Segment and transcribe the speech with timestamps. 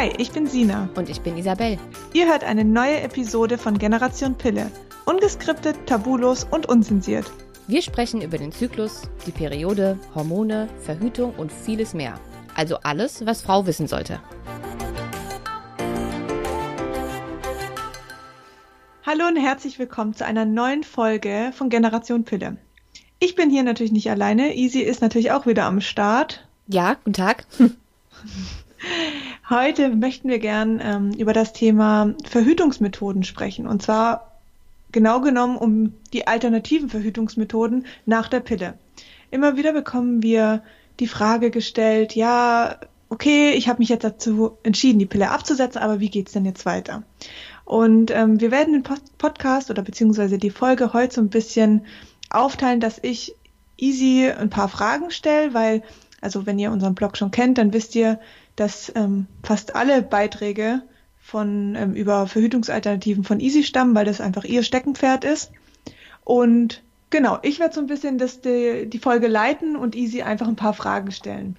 [0.00, 0.88] Hi, ich bin Sina.
[0.94, 1.76] Und ich bin Isabel.
[2.14, 4.70] Ihr hört eine neue Episode von Generation Pille.
[5.04, 7.30] Ungeskriptet, tabulos und unzensiert.
[7.66, 12.18] Wir sprechen über den Zyklus, die Periode, Hormone, Verhütung und vieles mehr.
[12.54, 14.22] Also alles, was Frau wissen sollte.
[19.04, 22.56] Hallo und herzlich willkommen zu einer neuen Folge von Generation Pille.
[23.18, 24.56] Ich bin hier natürlich nicht alleine.
[24.56, 26.48] Easy ist natürlich auch wieder am Start.
[26.68, 27.44] Ja, guten Tag.
[29.50, 33.66] Heute möchten wir gern ähm, über das Thema Verhütungsmethoden sprechen.
[33.66, 34.30] Und zwar
[34.92, 38.74] genau genommen um die alternativen Verhütungsmethoden nach der Pille.
[39.32, 40.62] Immer wieder bekommen wir
[41.00, 42.76] die Frage gestellt, ja,
[43.08, 46.64] okay, ich habe mich jetzt dazu entschieden, die Pille abzusetzen, aber wie geht's denn jetzt
[46.64, 47.02] weiter?
[47.64, 48.84] Und ähm, wir werden den
[49.18, 51.86] Podcast oder beziehungsweise die Folge heute so ein bisschen
[52.30, 53.34] aufteilen, dass ich
[53.76, 55.82] easy ein paar Fragen stelle, weil,
[56.20, 58.20] also wenn ihr unseren Blog schon kennt, dann wisst ihr,
[58.60, 60.82] dass ähm, fast alle Beiträge
[61.18, 65.50] von ähm, über Verhütungsalternativen von Easy stammen, weil das einfach ihr Steckenpferd ist.
[66.24, 70.46] Und genau, ich werde so ein bisschen das, die, die Folge leiten und Easy einfach
[70.46, 71.56] ein paar Fragen stellen.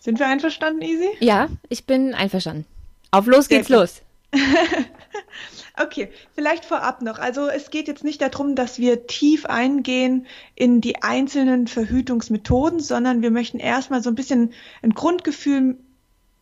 [0.00, 1.08] Sind wir einverstanden, Easy?
[1.20, 2.66] Ja, ich bin einverstanden.
[3.10, 4.02] Auf los geht's los.
[5.76, 7.18] Okay, vielleicht vorab noch.
[7.18, 13.22] Also es geht jetzt nicht darum, dass wir tief eingehen in die einzelnen Verhütungsmethoden, sondern
[13.22, 15.76] wir möchten erstmal so ein bisschen ein Grundgefühl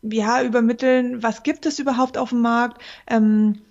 [0.02, 3.62] ja, übermitteln, was gibt es überhaupt auf dem Markt, ähm,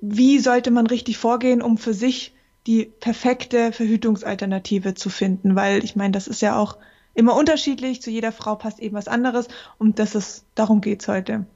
[0.00, 2.34] wie sollte man richtig vorgehen, um für sich
[2.66, 6.76] die perfekte Verhütungsalternative zu finden, weil ich meine, das ist ja auch
[7.14, 9.48] immer unterschiedlich, zu jeder Frau passt eben was anderes.
[9.78, 11.46] Und das ist, darum geht's heute.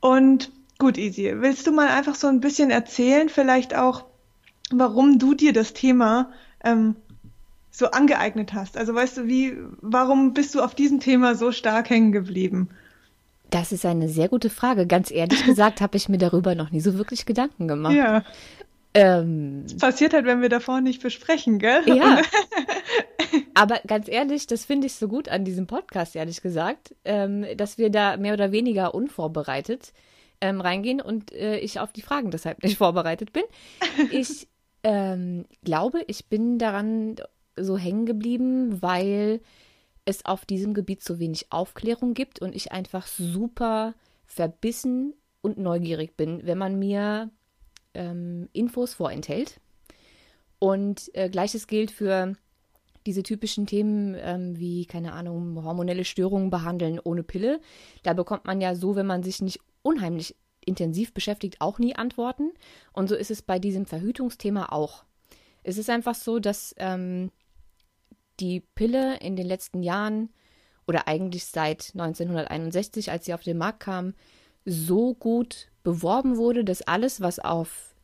[0.00, 0.50] Und
[0.82, 1.32] Gut, Easy.
[1.36, 4.04] Willst du mal einfach so ein bisschen erzählen, vielleicht auch,
[4.72, 6.32] warum du dir das Thema
[6.64, 6.96] ähm,
[7.70, 8.76] so angeeignet hast?
[8.76, 12.68] Also weißt du, wie, warum bist du auf diesem Thema so stark hängen geblieben?
[13.50, 14.88] Das ist eine sehr gute Frage.
[14.88, 17.94] Ganz ehrlich gesagt habe ich mir darüber noch nie so wirklich Gedanken gemacht.
[17.94, 18.24] Ja.
[18.92, 21.82] Ähm, das passiert halt, wenn wir davor nicht besprechen, gell?
[21.86, 22.22] Ja.
[23.54, 27.78] Aber ganz ehrlich, das finde ich so gut an diesem Podcast, ehrlich gesagt, ähm, dass
[27.78, 29.92] wir da mehr oder weniger unvorbereitet
[30.42, 33.44] ähm, reingehen und äh, ich auf die Fragen deshalb nicht vorbereitet bin.
[34.10, 34.48] Ich
[34.82, 37.16] ähm, glaube, ich bin daran
[37.56, 39.40] so hängen geblieben, weil
[40.04, 43.94] es auf diesem Gebiet so wenig Aufklärung gibt und ich einfach super
[44.26, 47.30] verbissen und neugierig bin, wenn man mir
[47.94, 49.60] ähm, Infos vorenthält.
[50.58, 52.34] Und äh, gleiches gilt für
[53.06, 57.60] diese typischen Themen ähm, wie, keine Ahnung, hormonelle Störungen behandeln ohne Pille.
[58.02, 62.52] Da bekommt man ja so, wenn man sich nicht unheimlich intensiv beschäftigt, auch nie Antworten.
[62.92, 65.04] Und so ist es bei diesem Verhütungsthema auch.
[65.62, 67.30] Es ist einfach so, dass ähm,
[68.40, 70.30] die Pille in den letzten Jahren
[70.86, 74.14] oder eigentlich seit 1961, als sie auf den Markt kam,
[74.64, 77.94] so gut beworben wurde, dass alles, was auf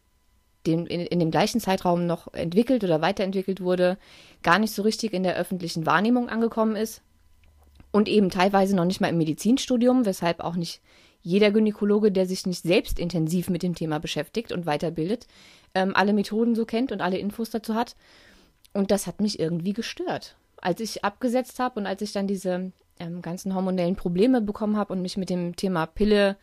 [0.67, 3.99] den, in, in dem gleichen Zeitraum noch entwickelt oder weiterentwickelt wurde,
[4.43, 7.03] gar nicht so richtig in der öffentlichen Wahrnehmung angekommen ist.
[7.91, 10.83] Und eben teilweise noch nicht mal im Medizinstudium, weshalb auch nicht
[11.29, 15.27] jeder Gynäkologe, der sich nicht selbst intensiv mit dem Thema beschäftigt und weiterbildet,
[15.75, 17.97] ähm, alle Methoden so kennt und alle Infos dazu hat.
[18.73, 20.37] Und das hat mich irgendwie gestört.
[20.57, 24.95] Als ich abgesetzt habe und als ich dann diese ähm, ganzen hormonellen Probleme bekommen habe
[24.95, 26.39] und mich mit dem Thema Pille,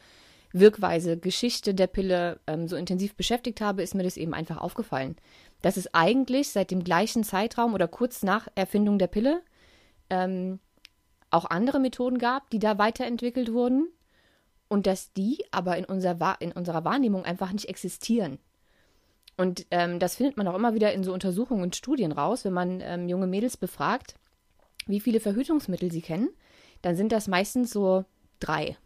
[0.53, 5.15] Wirkweise, Geschichte der Pille ähm, so intensiv beschäftigt habe, ist mir das eben einfach aufgefallen.
[5.63, 9.41] Dass es eigentlich seit dem gleichen Zeitraum oder kurz nach Erfindung der Pille
[10.11, 10.59] ähm,
[11.31, 13.87] auch andere Methoden gab, die da weiterentwickelt wurden
[14.67, 18.39] und dass die aber in, unser, in unserer Wahrnehmung einfach nicht existieren.
[19.37, 22.53] Und ähm, das findet man auch immer wieder in so Untersuchungen und Studien raus, wenn
[22.53, 24.15] man ähm, junge Mädels befragt,
[24.87, 26.29] wie viele Verhütungsmittel sie kennen,
[26.81, 28.05] dann sind das meistens so
[28.39, 28.77] drei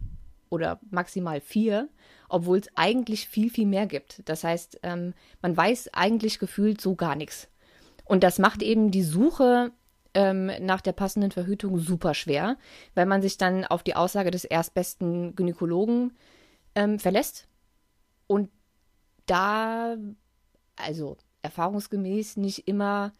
[0.50, 1.90] oder maximal vier,
[2.28, 4.22] obwohl es eigentlich viel, viel mehr gibt.
[4.26, 7.48] Das heißt, ähm, man weiß eigentlich gefühlt so gar nichts.
[8.06, 9.72] Und das macht eben die Suche
[10.14, 12.58] ähm, nach der passenden Verhütung super schwer,
[12.96, 16.14] weil man sich dann auf die Aussage des erstbesten Gynäkologen
[16.76, 17.48] ähm, verlässt
[18.28, 18.50] und
[19.26, 19.98] da,
[20.76, 23.14] also erfahrungsgemäß, nicht immer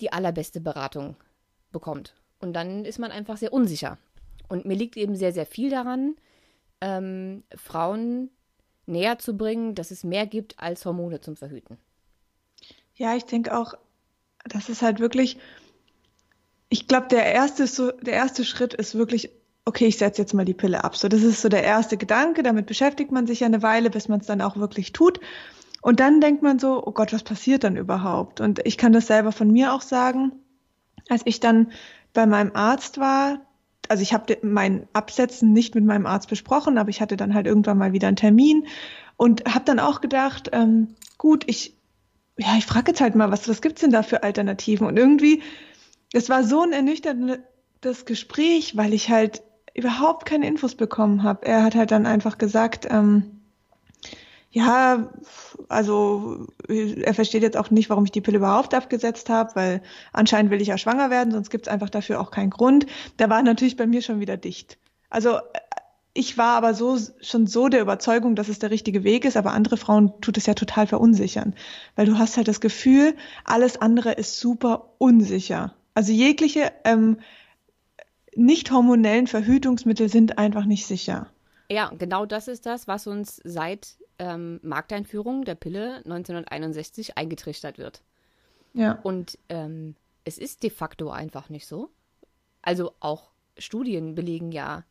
[0.00, 1.16] die allerbeste Beratung
[1.72, 2.14] bekommt.
[2.40, 3.98] Und dann ist man einfach sehr unsicher.
[4.48, 6.16] Und mir liegt eben sehr, sehr viel daran,
[6.80, 8.30] ähm, Frauen
[8.86, 11.78] näher zu bringen, dass es mehr gibt als Hormone zum Verhüten.
[12.94, 13.74] Ja, ich denke auch,
[14.44, 15.38] das ist halt wirklich,
[16.68, 19.30] ich glaube, der erste, so, der erste Schritt ist wirklich,
[19.64, 20.96] okay, ich setze jetzt mal die Pille ab.
[20.96, 24.08] So, das ist so der erste Gedanke, damit beschäftigt man sich ja eine Weile, bis
[24.08, 25.20] man es dann auch wirklich tut.
[25.82, 28.40] Und dann denkt man so, oh Gott, was passiert dann überhaupt?
[28.40, 30.32] Und ich kann das selber von mir auch sagen,
[31.08, 31.70] als ich dann
[32.12, 33.40] bei meinem Arzt war,
[33.88, 37.46] also ich habe mein Absetzen nicht mit meinem Arzt besprochen, aber ich hatte dann halt
[37.46, 38.66] irgendwann mal wieder einen Termin
[39.16, 41.76] und habe dann auch gedacht, ähm, gut, ich,
[42.36, 44.86] ja, ich frage jetzt halt mal, was, was gibt's denn da für Alternativen?
[44.86, 45.42] Und irgendwie,
[46.12, 49.42] es war so ein ernüchterndes Gespräch, weil ich halt
[49.74, 51.46] überhaupt keine Infos bekommen habe.
[51.46, 53.38] Er hat halt dann einfach gesagt, ähm,
[54.50, 55.10] ja,
[55.68, 59.82] also er versteht jetzt auch nicht, warum ich die Pille überhaupt abgesetzt habe, weil
[60.12, 62.86] anscheinend will ich ja schwanger werden, sonst gibt es einfach dafür auch keinen Grund.
[63.18, 64.78] Da war natürlich bei mir schon wieder dicht.
[65.10, 65.38] Also
[66.14, 69.52] ich war aber so schon so der Überzeugung, dass es der richtige Weg ist, aber
[69.52, 71.54] andere Frauen tut es ja total verunsichern,
[71.94, 73.14] weil du hast halt das Gefühl,
[73.44, 75.74] alles andere ist super unsicher.
[75.98, 77.18] Also jegliche ähm,
[78.36, 81.28] nicht hormonellen Verhütungsmittel sind einfach nicht sicher.
[81.72, 88.02] Ja, genau das ist das, was uns seit ähm, Markteinführung der Pille 1961 eingetrichtert wird.
[88.74, 89.00] Ja.
[89.02, 91.90] Und ähm, es ist de facto einfach nicht so.
[92.62, 94.84] Also auch Studien belegen ja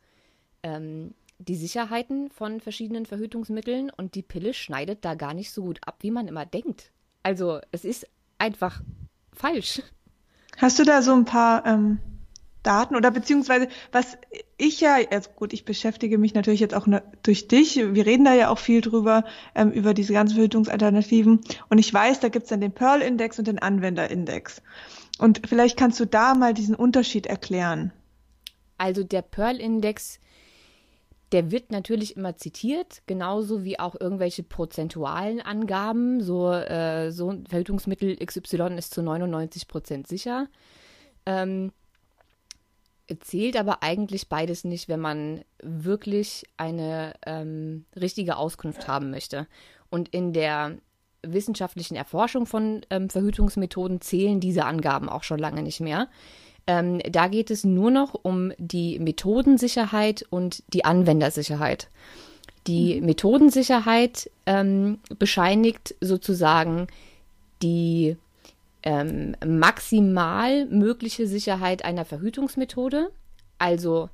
[0.62, 5.80] ähm, die Sicherheiten von verschiedenen Verhütungsmitteln und die Pille schneidet da gar nicht so gut
[5.86, 6.92] ab, wie man immer denkt.
[7.24, 8.82] Also es ist einfach
[9.32, 9.82] falsch.
[10.58, 12.00] Hast du da so ein paar ähm,
[12.64, 14.18] Daten oder beziehungsweise was
[14.58, 18.26] ich ja, also gut, ich beschäftige mich natürlich jetzt auch ne, durch dich, wir reden
[18.26, 19.24] da ja auch viel drüber,
[19.56, 21.40] ähm, über diese ganzen Verhütungsalternativen
[21.70, 24.62] und ich weiß, da gibt's dann den Pearl-Index und den Anwender-Index.
[25.20, 27.94] Und vielleicht kannst du da mal diesen Unterschied erklären.
[28.78, 30.20] Also der Pearl-Index,
[31.32, 36.22] der wird natürlich immer zitiert, genauso wie auch irgendwelche prozentualen Angaben.
[36.22, 40.48] So, äh, so ein Verhütungsmittel XY ist zu 99 Prozent sicher.
[41.26, 41.72] Ähm,
[43.20, 49.48] zählt aber eigentlich beides nicht, wenn man wirklich eine ähm, richtige Auskunft haben möchte.
[49.90, 50.78] Und in der
[51.24, 56.08] wissenschaftlichen Erforschung von ähm, Verhütungsmethoden zählen diese Angaben auch schon lange nicht mehr.
[56.68, 61.90] Ähm, da geht es nur noch um die Methodensicherheit und die Anwendersicherheit.
[62.68, 63.06] Die mhm.
[63.06, 66.88] Methodensicherheit ähm, bescheinigt sozusagen
[67.62, 68.18] die
[68.84, 73.10] ähm, maximal mögliche Sicherheit einer Verhütungsmethode.
[73.58, 74.10] Also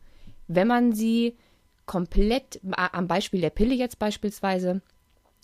[0.47, 1.35] wenn man sie
[1.85, 4.81] komplett, am Beispiel der Pille jetzt beispielsweise,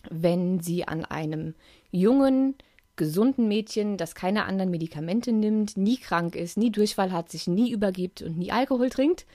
[0.09, 1.55] wenn sie an einem
[1.91, 2.55] jungen,
[2.99, 7.71] gesunden Mädchen, das keine anderen Medikamente nimmt, nie krank ist, nie Durchfall hat, sich nie
[7.71, 9.25] übergibt und nie Alkohol trinkt,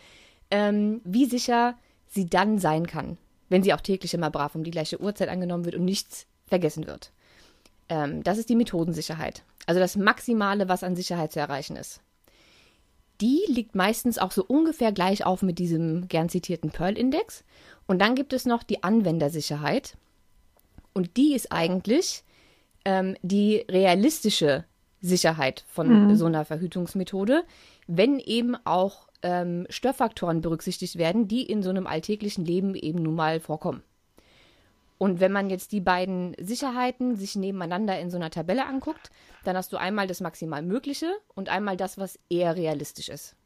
[0.53, 1.75] ähm, wie sicher
[2.07, 3.19] sie dann sein kann,
[3.49, 6.87] wenn sie auch täglich immer brav um die gleiche Uhrzeit angenommen wird und nichts vergessen
[6.87, 7.11] wird.
[7.89, 9.43] Ähm, das ist die Methodensicherheit.
[9.67, 12.01] Also das Maximale, was an Sicherheit zu erreichen ist.
[13.21, 17.45] Die liegt meistens auch so ungefähr gleich auf mit diesem gern zitierten Pearl-Index.
[17.87, 19.97] Und dann gibt es noch die Anwendersicherheit.
[20.93, 22.24] Und die ist eigentlich
[22.85, 24.65] ähm, die realistische
[25.01, 26.17] Sicherheit von mhm.
[26.17, 27.45] so einer Verhütungsmethode,
[27.87, 33.15] wenn eben auch ähm, Störfaktoren berücksichtigt werden, die in so einem alltäglichen Leben eben nun
[33.15, 33.83] mal vorkommen.
[34.97, 39.11] Und wenn man jetzt die beiden Sicherheiten sich nebeneinander in so einer Tabelle anguckt,
[39.45, 43.37] dann hast du einmal das maximal Mögliche und einmal das, was eher realistisch ist.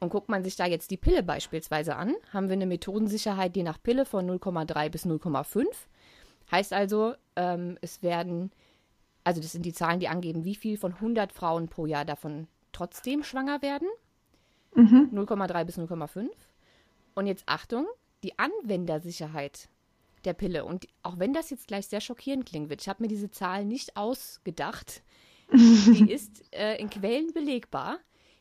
[0.00, 3.62] Und guckt man sich da jetzt die Pille beispielsweise an, haben wir eine Methodensicherheit je
[3.62, 5.66] nach Pille von 0,3 bis 0,5.
[6.50, 8.50] Heißt also, ähm, es werden,
[9.24, 12.48] also das sind die Zahlen, die angeben, wie viel von 100 Frauen pro Jahr davon
[12.72, 13.88] trotzdem schwanger werden.
[14.74, 15.10] Mhm.
[15.12, 16.28] 0,3 bis 0,5.
[17.14, 17.86] Und jetzt Achtung,
[18.22, 19.68] die Anwendersicherheit
[20.24, 20.64] der Pille.
[20.64, 23.64] Und auch wenn das jetzt gleich sehr schockierend klingen wird, ich habe mir diese Zahl
[23.64, 25.02] nicht ausgedacht.
[25.52, 27.98] Die ist äh, in Quellen belegbar.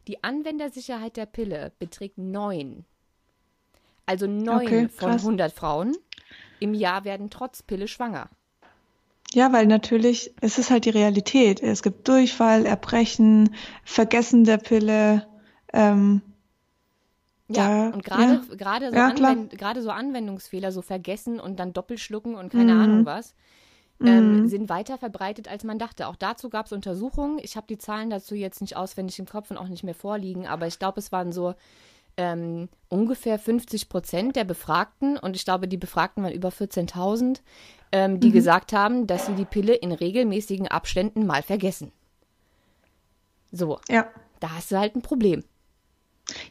[0.07, 2.85] Die Anwendersicherheit der Pille beträgt 9.
[4.05, 5.95] Also 9 okay, von 100 Frauen
[6.59, 8.29] im Jahr werden trotz Pille schwanger.
[9.33, 11.61] Ja, weil natürlich es ist halt die Realität.
[11.61, 15.27] Es gibt Durchfall, Erbrechen, Vergessen der Pille.
[15.71, 16.21] Ähm,
[17.47, 18.55] ja, und gerade ja.
[18.55, 22.81] gerade so, ja, Anwend so Anwendungsfehler, so vergessen und dann doppelschlucken und keine mhm.
[22.81, 23.33] Ahnung was,
[24.01, 24.47] ähm, mhm.
[24.47, 26.07] sind weiter verbreitet, als man dachte.
[26.07, 27.39] Auch dazu gab es Untersuchungen.
[27.41, 30.47] Ich habe die Zahlen dazu jetzt nicht auswendig im Kopf und auch nicht mehr vorliegen,
[30.47, 31.55] aber ich glaube, es waren so
[32.19, 37.39] ähm, ungefähr 50 Prozent der Befragten, und ich glaube, die Befragten waren über 14.000,
[37.93, 38.33] ähm, die mhm.
[38.33, 41.93] gesagt haben, dass sie die Pille in regelmäßigen Abständen mal vergessen.
[43.53, 43.79] So.
[43.87, 44.05] Ja.
[44.41, 45.45] Da hast du halt ein Problem.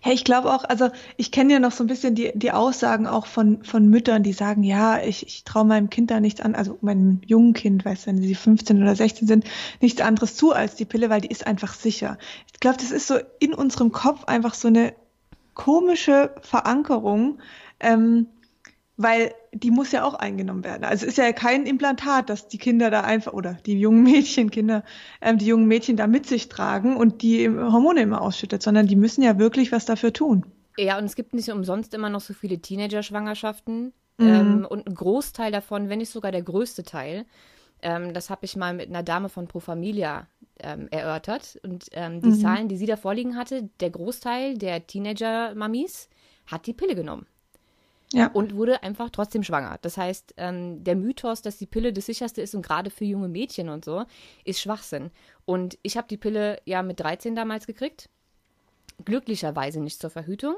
[0.03, 3.07] Ja, ich glaube auch, also ich kenne ja noch so ein bisschen die, die Aussagen
[3.07, 6.55] auch von, von Müttern, die sagen, ja, ich, ich traue meinem Kind da nichts an,
[6.55, 9.45] also meinem jungen Kind, weißt du, wenn sie 15 oder 16 sind,
[9.81, 12.17] nichts anderes zu als die Pille, weil die ist einfach sicher.
[12.53, 14.95] Ich glaube, das ist so in unserem Kopf einfach so eine
[15.59, 17.41] komische Verankerung,
[17.81, 18.29] ähm,
[18.97, 20.85] weil die muss ja auch eingenommen werden.
[20.85, 24.51] Also es ist ja kein Implantat, dass die Kinder da einfach oder die jungen Mädchen,
[24.51, 24.83] Kinder,
[25.21, 28.97] ähm, die jungen Mädchen da mit sich tragen und die Hormone immer ausschüttet, sondern die
[28.97, 30.47] müssen ja wirklich was dafür tun.
[30.79, 33.93] Ja, und es gibt nicht umsonst immer noch so viele Teenager-Schwangerschaften.
[34.19, 34.27] Mhm.
[34.27, 37.27] Ähm, und ein Großteil davon, wenn nicht sogar der größte Teil,
[37.83, 40.27] ähm, das habe ich mal mit einer Dame von Pro Familia
[40.61, 41.59] ähm, erörtert.
[41.63, 42.41] Und ähm, die mhm.
[42.41, 46.09] Zahlen, die sie da vorliegen hatte, der Großteil der Teenager-Mamis
[46.47, 47.27] hat die Pille genommen.
[48.13, 48.29] Ja.
[48.29, 49.79] Und wurde einfach trotzdem schwanger.
[49.83, 53.29] Das heißt, ähm, der Mythos, dass die Pille das sicherste ist und gerade für junge
[53.29, 54.07] Mädchen und so,
[54.45, 55.11] ist Schwachsinn.
[55.45, 58.09] Und ich habe die Pille ja mit 13 damals gekriegt.
[59.05, 60.57] Glücklicherweise nicht zur Verhütung,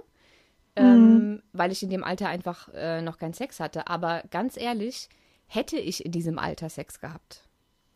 [0.78, 0.84] mhm.
[0.84, 3.88] ähm, weil ich in dem Alter einfach äh, noch keinen Sex hatte.
[3.88, 5.08] Aber ganz ehrlich,
[5.50, 7.42] hätte ich in diesem Alter Sex gehabt,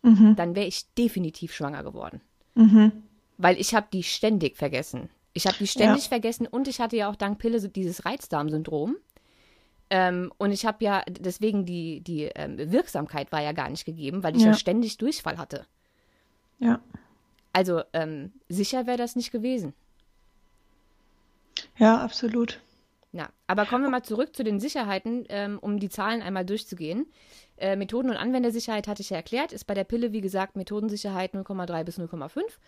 [0.03, 0.35] mhm.
[0.35, 2.21] dann wäre ich definitiv schwanger geworden.
[2.57, 3.05] Mhm.
[3.39, 5.09] Weil ich habe die ständig vergessen.
[5.33, 6.09] Ich habe die ständig ja.
[6.09, 8.97] vergessen und ich hatte ja auch dank Pille so dieses Reizdarmsyndrom.
[9.91, 14.25] Ähm, und ich habe ja, deswegen die, die ähm, Wirksamkeit war ja gar nicht gegeben,
[14.25, 15.65] weil ich ja, ja ständig Durchfall hatte.
[16.59, 16.81] Ja.
[17.53, 19.75] Also ähm, sicher wäre das nicht gewesen.
[21.77, 22.61] Ja, absolut.
[23.15, 27.07] Ja, aber kommen wir mal zurück zu den Sicherheiten, ähm, um die Zahlen einmal durchzugehen.
[27.57, 31.33] Äh, Methoden- und Anwendersicherheit hatte ich ja erklärt, ist bei der Pille, wie gesagt, Methodensicherheit
[31.33, 32.59] 0,3 bis 0,5,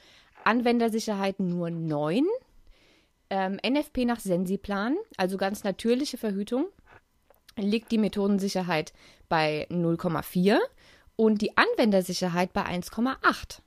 [0.45, 2.27] Anwendersicherheit nur 9,
[3.29, 6.67] ähm, NFP nach Sensiplan, also ganz natürliche Verhütung,
[7.57, 8.93] liegt die Methodensicherheit
[9.29, 10.61] bei 0,4
[11.17, 13.63] und die Anwendersicherheit bei 1,8.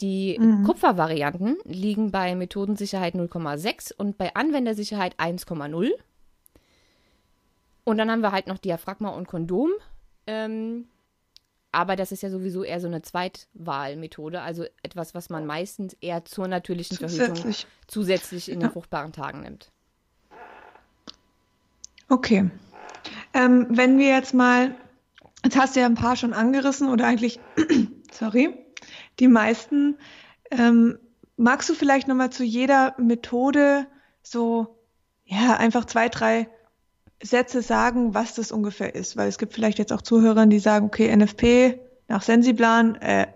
[0.00, 0.64] Die mhm.
[0.64, 5.90] Kupfervarianten liegen bei Methodensicherheit 0,6 und bei Anwendersicherheit 1,0.
[7.84, 9.70] Und dann haben wir halt noch Diaphragma und Kondom.
[10.26, 10.86] Ähm,
[11.70, 16.24] aber das ist ja sowieso eher so eine Zweitwahlmethode, also etwas, was man meistens eher
[16.24, 17.26] zur natürlichen zusätzlich.
[17.26, 17.54] Verhütung
[17.86, 18.68] zusätzlich in ja.
[18.68, 19.70] den fruchtbaren Tagen nimmt.
[22.08, 22.50] Okay.
[23.32, 24.74] Ähm, wenn wir jetzt mal,
[25.44, 27.40] jetzt hast du ja ein paar schon angerissen oder eigentlich,
[28.12, 28.63] sorry,
[29.20, 29.98] die meisten.
[30.50, 30.98] Ähm,
[31.36, 33.86] magst du vielleicht nochmal zu jeder Methode
[34.22, 34.78] so,
[35.24, 36.48] ja, einfach zwei, drei
[37.22, 39.16] Sätze sagen, was das ungefähr ist?
[39.16, 41.78] Weil es gibt vielleicht jetzt auch Zuhörer, die sagen, okay, NFP
[42.08, 43.26] nach Sensiplan, äh,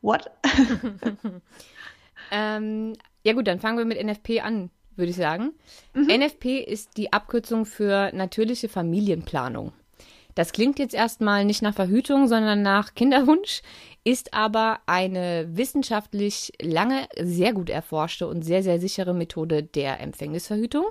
[0.00, 0.30] what?
[2.30, 5.52] ähm, ja gut, dann fangen wir mit NFP an würde ich sagen.
[5.94, 6.06] Mhm.
[6.06, 9.72] NFP ist die Abkürzung für natürliche Familienplanung.
[10.34, 13.62] Das klingt jetzt erstmal nicht nach Verhütung, sondern nach Kinderwunsch,
[14.06, 20.84] ist aber eine wissenschaftlich lange sehr gut erforschte und sehr, sehr sichere Methode der Empfängnisverhütung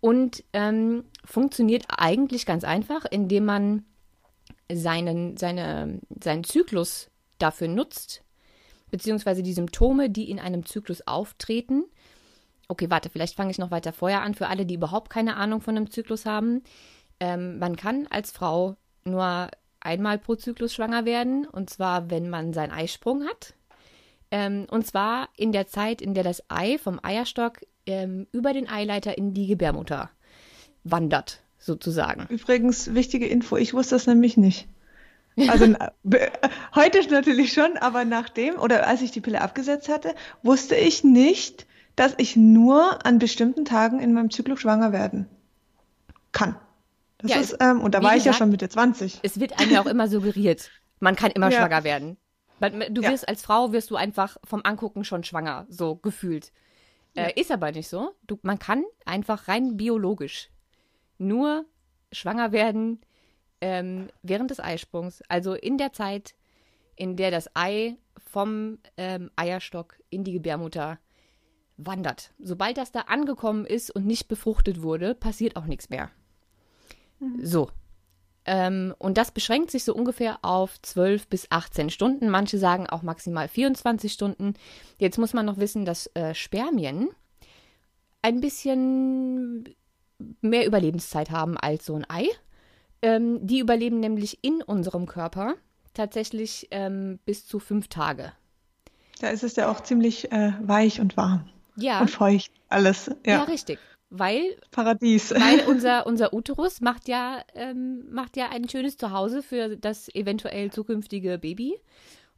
[0.00, 3.84] und ähm, funktioniert eigentlich ganz einfach, indem man
[4.72, 8.24] seinen, seine, seinen Zyklus dafür nutzt,
[8.90, 11.84] beziehungsweise die Symptome, die in einem Zyklus auftreten,
[12.68, 14.34] Okay, warte, vielleicht fange ich noch weiter vorher an.
[14.34, 16.64] Für alle, die überhaupt keine Ahnung von einem Zyklus haben.
[17.20, 19.48] Ähm, man kann als Frau nur
[19.86, 21.46] einmal pro Zyklus schwanger werden.
[21.46, 23.54] Und zwar, wenn man seinen Eisprung hat.
[24.30, 28.68] Ähm, und zwar in der Zeit, in der das Ei vom Eierstock ähm, über den
[28.68, 30.10] Eileiter in die Gebärmutter
[30.84, 32.26] wandert, sozusagen.
[32.28, 34.68] Übrigens, wichtige Info, ich wusste das nämlich nicht.
[35.48, 35.74] Also
[36.74, 41.66] heute natürlich schon, aber nachdem oder als ich die Pille abgesetzt hatte, wusste ich nicht,
[41.94, 45.28] dass ich nur an bestimmten Tagen in meinem Zyklus schwanger werden
[46.32, 46.56] kann.
[47.18, 49.20] Das ja, ist, ähm, und da war gesagt, ich ja schon Mitte 20.
[49.22, 50.70] Es wird einem ja auch immer suggeriert,
[51.00, 51.58] man kann immer ja.
[51.58, 52.16] schwanger werden.
[52.60, 53.28] Du wirst ja.
[53.28, 56.52] als Frau, wirst du einfach vom Angucken schon schwanger, so gefühlt.
[57.14, 58.12] Äh, ist aber nicht so.
[58.26, 60.50] Du, man kann einfach rein biologisch
[61.18, 61.64] nur
[62.12, 63.00] schwanger werden
[63.60, 65.22] ähm, während des Eisprungs.
[65.28, 66.34] Also in der Zeit,
[66.94, 67.96] in der das Ei
[68.30, 70.98] vom ähm, Eierstock in die Gebärmutter
[71.76, 72.32] wandert.
[72.38, 76.10] Sobald das da angekommen ist und nicht befruchtet wurde, passiert auch nichts mehr.
[77.18, 77.44] Mhm.
[77.44, 77.70] So.
[78.44, 82.28] Ähm, und das beschränkt sich so ungefähr auf 12 bis 18 Stunden.
[82.28, 84.54] Manche sagen auch maximal 24 Stunden.
[84.98, 87.08] Jetzt muss man noch wissen, dass äh, Spermien
[88.22, 89.74] ein bisschen
[90.40, 92.28] mehr Überlebenszeit haben als so ein Ei.
[93.02, 95.54] Ähm, die überleben nämlich in unserem Körper
[95.92, 98.32] tatsächlich ähm, bis zu fünf Tage.
[99.20, 101.48] Da ist es ja auch ziemlich äh, weich und warm.
[101.76, 102.00] Ja.
[102.00, 103.08] Und feucht, alles.
[103.24, 103.78] Ja, ja richtig.
[104.10, 105.32] Weil, Paradies.
[105.32, 110.70] Weil unser, unser Uterus macht ja, ähm, macht ja ein schönes Zuhause für das eventuell
[110.70, 111.80] zukünftige Baby.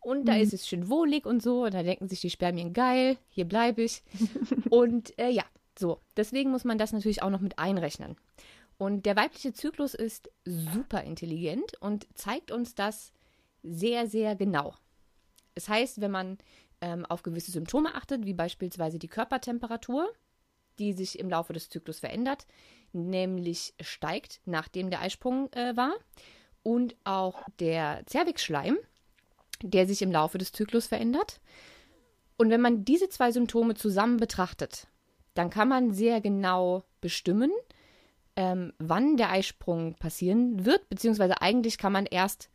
[0.00, 0.40] Und da mhm.
[0.40, 1.64] ist es schön wohlig und so.
[1.64, 4.02] Und da denken sich die Spermien, geil, hier bleibe ich.
[4.70, 5.44] und äh, ja,
[5.78, 6.00] so.
[6.16, 8.16] Deswegen muss man das natürlich auch noch mit einrechnen.
[8.78, 13.12] Und der weibliche Zyklus ist super intelligent und zeigt uns das
[13.62, 14.74] sehr, sehr genau.
[15.56, 16.38] Das heißt, wenn man
[16.80, 20.08] ähm, auf gewisse Symptome achtet, wie beispielsweise die Körpertemperatur,
[20.78, 22.46] die sich im Laufe des Zyklus verändert,
[22.92, 25.94] nämlich steigt, nachdem der Eisprung äh, war,
[26.62, 28.76] und auch der Zervixschleim,
[29.62, 31.40] der sich im Laufe des Zyklus verändert.
[32.36, 34.86] Und wenn man diese zwei Symptome zusammen betrachtet,
[35.34, 37.50] dann kann man sehr genau bestimmen,
[38.36, 42.50] ähm, wann der Eisprung passieren wird, beziehungsweise eigentlich kann man erst,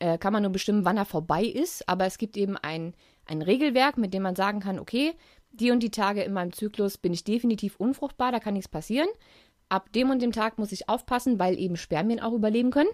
[0.00, 3.42] äh, kann man nur bestimmen, wann er vorbei ist, aber es gibt eben ein, ein
[3.42, 5.14] Regelwerk, mit dem man sagen kann, okay,
[5.60, 9.08] die und die Tage in meinem Zyklus bin ich definitiv unfruchtbar, da kann nichts passieren.
[9.68, 12.90] Ab dem und dem Tag muss ich aufpassen, weil eben Spermien auch überleben können.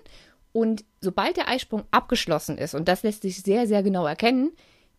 [0.52, 4.52] Und sobald der Eisprung abgeschlossen ist, und das lässt sich sehr, sehr genau erkennen,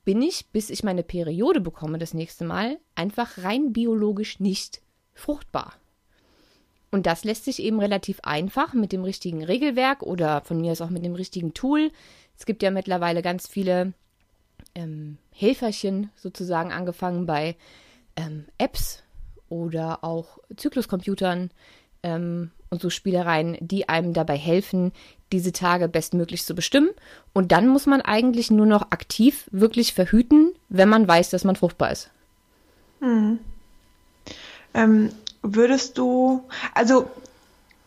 [0.03, 4.82] bin ich, bis ich meine Periode bekomme das nächste Mal, einfach rein biologisch nicht
[5.13, 5.74] fruchtbar.
[6.91, 10.82] Und das lässt sich eben relativ einfach mit dem richtigen Regelwerk oder von mir aus
[10.82, 11.91] auch mit dem richtigen Tool.
[12.38, 13.93] Es gibt ja mittlerweile ganz viele
[14.75, 17.55] ähm, Helferchen sozusagen angefangen bei
[18.15, 19.03] ähm, Apps
[19.49, 21.51] oder auch Zykluscomputern
[22.03, 24.91] ähm, und so Spielereien, die einem dabei helfen,
[25.31, 26.89] diese Tage bestmöglich zu bestimmen.
[27.33, 31.55] Und dann muss man eigentlich nur noch aktiv wirklich verhüten, wenn man weiß, dass man
[31.55, 32.09] fruchtbar ist.
[32.99, 33.39] Hm.
[34.73, 35.09] Ähm,
[35.41, 37.09] würdest du, also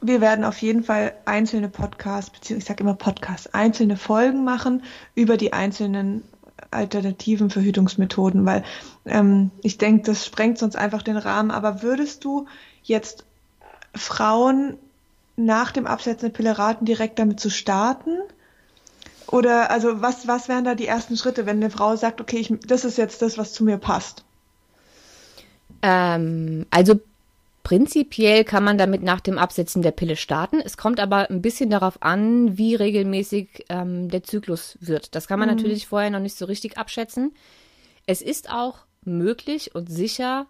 [0.00, 4.82] wir werden auf jeden Fall einzelne Podcasts, beziehungsweise ich sage immer Podcasts, einzelne Folgen machen
[5.14, 6.22] über die einzelnen
[6.70, 8.64] alternativen Verhütungsmethoden, weil
[9.04, 11.50] ähm, ich denke, das sprengt sonst einfach den Rahmen.
[11.50, 12.46] Aber würdest du
[12.82, 13.24] jetzt
[13.94, 14.78] Frauen
[15.36, 18.18] nach dem Absetzen der Pille raten, direkt damit zu starten?
[19.26, 22.54] Oder also was, was wären da die ersten Schritte, wenn eine Frau sagt, okay, ich,
[22.66, 24.24] das ist jetzt das, was zu mir passt?
[25.82, 27.00] Ähm, also
[27.66, 30.60] prinzipiell kann man damit nach dem Absetzen der Pille starten.
[30.64, 35.16] Es kommt aber ein bisschen darauf an, wie regelmäßig ähm, der Zyklus wird.
[35.16, 35.56] Das kann man mhm.
[35.56, 37.34] natürlich vorher noch nicht so richtig abschätzen.
[38.06, 40.46] Es ist auch möglich und sicher,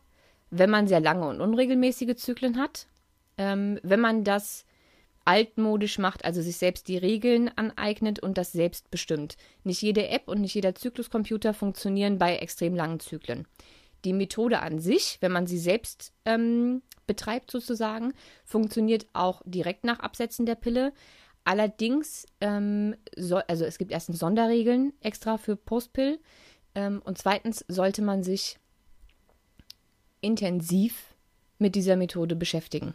[0.51, 2.87] wenn man sehr lange und unregelmäßige Zyklen hat.
[3.39, 4.67] Ähm, wenn man das
[5.25, 9.39] altmodisch macht, also sich selbst die Regeln aneignet und das selbst bestimmt.
[9.65, 13.49] Nicht jede App und nicht jeder Zykluscomputer funktionieren bei extrem langen Zyklen.
[14.05, 18.13] Die Methode an sich, wenn man sie selbst ähm, betreibt sozusagen,
[18.45, 20.93] funktioniert auch direkt nach Absetzen der Pille.
[21.45, 26.19] Allerdings, ähm, so, also es gibt erstens Sonderregeln extra für Postpill
[26.75, 28.59] ähm, und zweitens sollte man sich
[30.21, 31.15] intensiv
[31.59, 32.95] mit dieser Methode beschäftigen.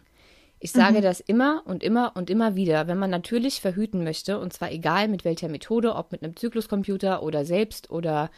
[0.60, 1.02] Ich sage mhm.
[1.02, 5.08] das immer und immer und immer wieder, wenn man natürlich verhüten möchte, und zwar egal
[5.08, 8.30] mit welcher Methode, ob mit einem Zykluscomputer oder selbst oder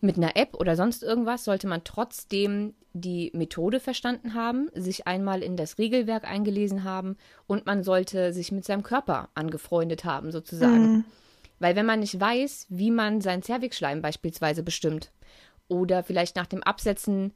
[0.00, 5.42] mit einer App oder sonst irgendwas, sollte man trotzdem die Methode verstanden haben, sich einmal
[5.42, 10.92] in das Regelwerk eingelesen haben und man sollte sich mit seinem Körper angefreundet haben, sozusagen.
[10.92, 11.04] Mhm.
[11.58, 15.12] Weil wenn man nicht weiß, wie man seinen Zervixschleim beispielsweise bestimmt
[15.68, 17.32] oder vielleicht nach dem Absetzen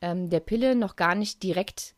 [0.00, 1.94] ähm, der Pille noch gar nicht direkt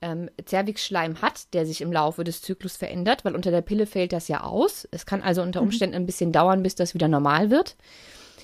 [0.00, 4.12] ähm, Zervixschleim hat, der sich im Laufe des Zyklus verändert, weil unter der Pille fällt
[4.12, 4.86] das ja aus.
[4.90, 5.68] Es kann also unter mhm.
[5.68, 7.76] Umständen ein bisschen dauern, bis das wieder normal wird.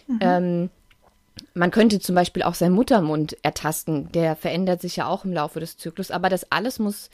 [0.09, 0.19] Mhm.
[0.21, 0.71] Ähm,
[1.55, 5.61] man könnte zum Beispiel auch seinen Muttermund ertasten, der verändert sich ja auch im Laufe
[5.61, 7.11] des Zyklus, aber das alles muss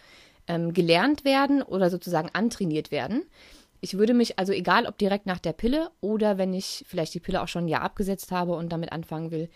[0.49, 3.23] ähm, gelernt werden oder sozusagen antrainiert werden.
[3.83, 7.21] Ich würde mich also, egal ob direkt nach der Pille oder wenn ich vielleicht die
[7.21, 9.49] Pille auch schon ein Jahr abgesetzt habe und damit anfangen will,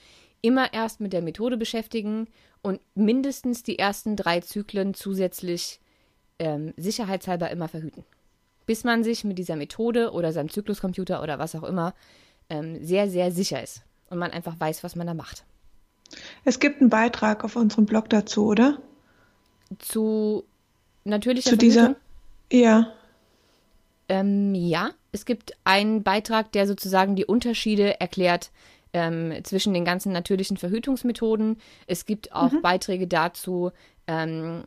[0.43, 2.29] immer erst mit der Methode beschäftigen
[2.63, 5.81] und mindestens die ersten drei Zyklen zusätzlich
[6.39, 8.05] ähm, sicherheitshalber immer verhüten.
[8.67, 11.95] Bis man sich mit dieser Methode oder seinem Zykluscomputer oder was auch immer
[12.51, 13.83] ähm, sehr, sehr sicher ist
[14.15, 15.45] und man einfach weiß, was man da macht.
[16.45, 18.79] Es gibt einen Beitrag auf unserem Blog dazu, oder?
[19.79, 20.45] Zu
[21.05, 21.97] natürlicher Zu dieser,
[22.51, 22.93] ja.
[24.09, 28.51] Ähm, ja, es gibt einen Beitrag, der sozusagen die Unterschiede erklärt
[28.93, 31.59] ähm, zwischen den ganzen natürlichen Verhütungsmethoden.
[31.87, 32.63] Es gibt auch mhm.
[32.63, 33.73] Beiträge dazu,
[34.07, 34.65] ähm,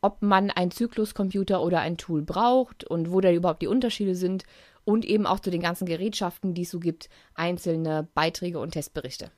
[0.00, 4.44] ob man einen Zykluscomputer oder ein Tool braucht und wo da überhaupt die Unterschiede sind
[4.88, 9.30] und eben auch zu den ganzen Gerätschaften, die es so gibt, einzelne Beiträge und Testberichte.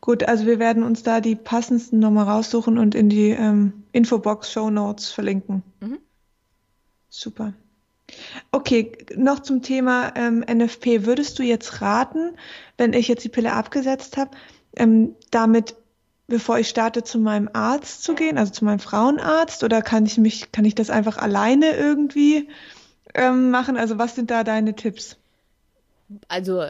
[0.00, 4.52] Gut, also wir werden uns da die passendsten nochmal raussuchen und in die ähm, Infobox
[4.52, 5.64] Show Notes verlinken.
[5.80, 5.98] Mhm.
[7.08, 7.54] Super.
[8.52, 11.06] Okay, noch zum Thema ähm, NFP.
[11.06, 12.36] Würdest du jetzt raten,
[12.78, 14.30] wenn ich jetzt die Pille abgesetzt habe,
[14.76, 15.74] ähm, damit,
[16.28, 20.18] bevor ich starte, zu meinem Arzt zu gehen, also zu meinem Frauenarzt, oder kann ich
[20.18, 22.48] mich, kann ich das einfach alleine irgendwie
[23.14, 23.76] ähm, machen?
[23.76, 25.16] Also was sind da deine Tipps?
[26.28, 26.64] Also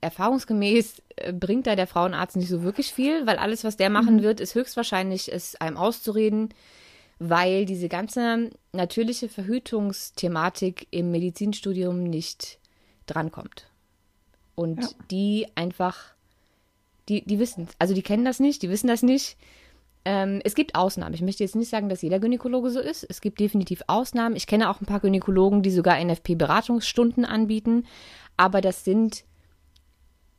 [0.00, 4.16] erfahrungsgemäß äh, bringt da der Frauenarzt nicht so wirklich viel, weil alles, was der machen
[4.16, 4.22] mhm.
[4.22, 6.50] wird, ist höchstwahrscheinlich, es einem auszureden,
[7.18, 12.58] weil diese ganze natürliche Verhütungsthematik im Medizinstudium nicht
[13.06, 13.66] drankommt.
[14.54, 14.88] Und ja.
[15.10, 15.98] die einfach,
[17.08, 19.36] die, die wissen, also die kennen das nicht, die wissen das nicht.
[20.04, 21.14] Ähm, es gibt Ausnahmen.
[21.14, 23.04] Ich möchte jetzt nicht sagen, dass jeder Gynäkologe so ist.
[23.08, 24.36] Es gibt definitiv Ausnahmen.
[24.36, 27.86] Ich kenne auch ein paar Gynäkologen, die sogar NFP-Beratungsstunden anbieten,
[28.36, 29.24] aber das sind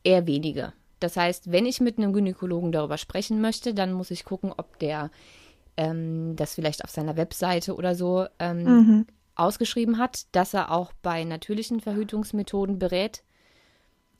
[0.02, 0.72] eher wenige.
[1.00, 4.78] Das heißt, wenn ich mit einem Gynäkologen darüber sprechen möchte, dann muss ich gucken, ob
[4.78, 5.10] der
[5.76, 9.06] ähm, das vielleicht auf seiner Webseite oder so ähm, mhm.
[9.34, 13.22] ausgeschrieben hat, dass er auch bei natürlichen Verhütungsmethoden berät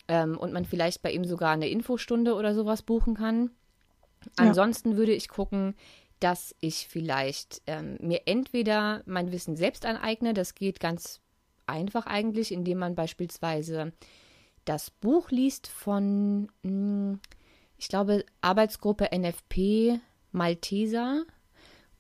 [0.08, 3.50] ähm, und man vielleicht bei ihm sogar eine Infostunde oder sowas buchen kann.
[4.24, 4.46] Ja.
[4.46, 5.74] Ansonsten würde ich gucken,
[6.20, 11.20] dass ich vielleicht ähm, mir entweder mein Wissen selbst aneigne, das geht ganz
[11.66, 13.92] einfach eigentlich, indem man beispielsweise
[14.64, 17.20] das Buch liest von, hm,
[17.76, 20.00] ich glaube, Arbeitsgruppe NFP
[20.32, 21.24] Malteser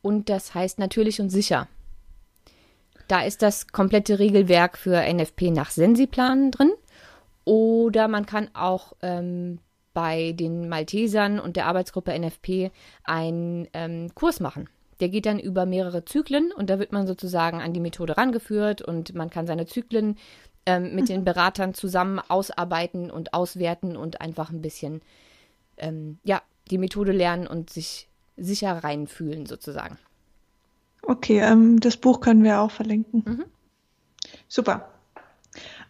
[0.02, 1.68] und das heißt natürlich und sicher.
[3.08, 6.72] Da ist das komplette Regelwerk für NFP nach Sensiplan drin.
[7.44, 9.58] Oder man kann auch ähm,
[9.94, 12.70] bei den Maltesern und der Arbeitsgruppe NFP
[13.04, 14.68] einen ähm, Kurs machen.
[15.00, 18.82] Der geht dann über mehrere Zyklen und da wird man sozusagen an die Methode rangeführt
[18.82, 20.16] und man kann seine Zyklen
[20.66, 21.24] ähm, mit den mhm.
[21.24, 25.00] Beratern zusammen ausarbeiten und auswerten und einfach ein bisschen
[25.76, 29.98] ähm, ja, die Methode lernen und sich sicher reinfühlen sozusagen.
[31.02, 33.22] Okay, ähm, das Buch können wir auch verlinken.
[33.26, 33.44] Mhm.
[34.48, 34.88] Super.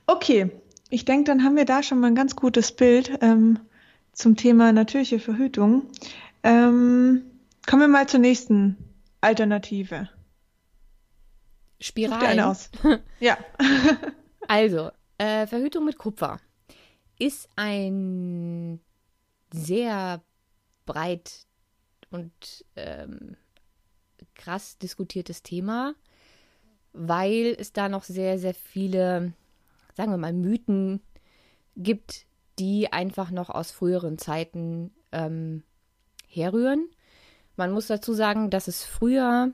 [0.06, 0.50] Okay,
[0.90, 3.60] ich denke, dann haben wir da schon mal ein ganz gutes Bild ähm,
[4.14, 5.90] zum Thema natürliche Verhütung.
[6.42, 7.22] Ähm,
[7.66, 8.76] kommen wir mal zur nächsten
[9.20, 10.08] Alternative.
[11.80, 12.40] Spiralen.
[12.40, 12.70] Aus.
[13.20, 13.36] ja.
[14.48, 16.40] also, äh, Verhütung mit Kupfer
[17.18, 18.80] ist ein
[19.52, 20.22] sehr
[20.86, 21.46] breit
[22.10, 23.36] und ähm,
[24.34, 25.94] krass diskutiertes Thema,
[26.92, 29.32] weil es da noch sehr, sehr viele
[29.94, 31.00] sagen wir mal, Mythen
[31.76, 32.26] gibt,
[32.58, 35.62] die einfach noch aus früheren Zeiten ähm,
[36.28, 36.88] herrühren.
[37.56, 39.52] Man muss dazu sagen, dass es früher,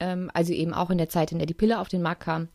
[0.00, 2.48] ähm, also eben auch in der Zeit, in der die Pille auf den Markt kam,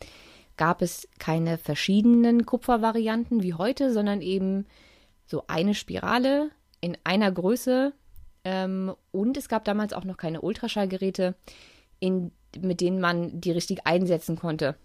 [0.57, 4.65] gab es keine verschiedenen Kupfervarianten wie heute, sondern eben
[5.25, 7.93] so eine Spirale in einer Größe.
[8.43, 11.35] Ähm, und es gab damals auch noch keine Ultraschallgeräte,
[11.99, 14.75] in, mit denen man die richtig einsetzen konnte.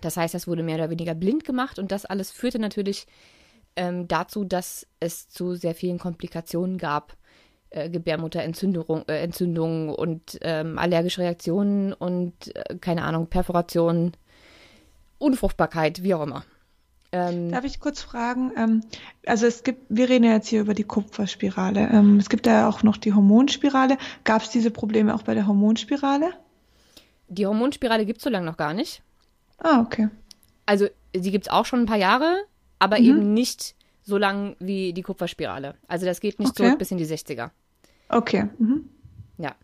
[0.00, 3.06] Das heißt, das wurde mehr oder weniger blind gemacht und das alles führte natürlich
[3.78, 7.16] ähm, dazu, dass es zu sehr vielen Komplikationen gab.
[7.70, 14.12] Äh, Gebärmutterentzündungen äh, und ähm, allergische Reaktionen und äh, keine Ahnung, Perforationen,
[15.18, 16.44] Unfruchtbarkeit, wie auch immer.
[17.12, 18.52] Ähm, Darf ich kurz fragen?
[18.56, 18.84] Ähm,
[19.26, 21.90] also es gibt, wir reden ja jetzt hier über die Kupferspirale.
[21.92, 23.98] Ähm, es gibt ja auch noch die Hormonspirale.
[24.24, 26.30] Gab es diese Probleme auch bei der Hormonspirale?
[27.28, 29.02] Die Hormonspirale gibt es so lange noch gar nicht.
[29.58, 30.08] Ah, okay.
[30.64, 32.38] Also, sie gibt es auch schon ein paar Jahre,
[32.78, 33.04] aber mhm.
[33.04, 35.74] eben nicht so lang wie die Kupferspirale.
[35.86, 36.64] Also, das geht nicht okay.
[36.64, 37.50] zurück bis in die 60er.
[38.08, 38.48] Okay.
[38.58, 38.88] Mhm.
[39.38, 39.54] Ja.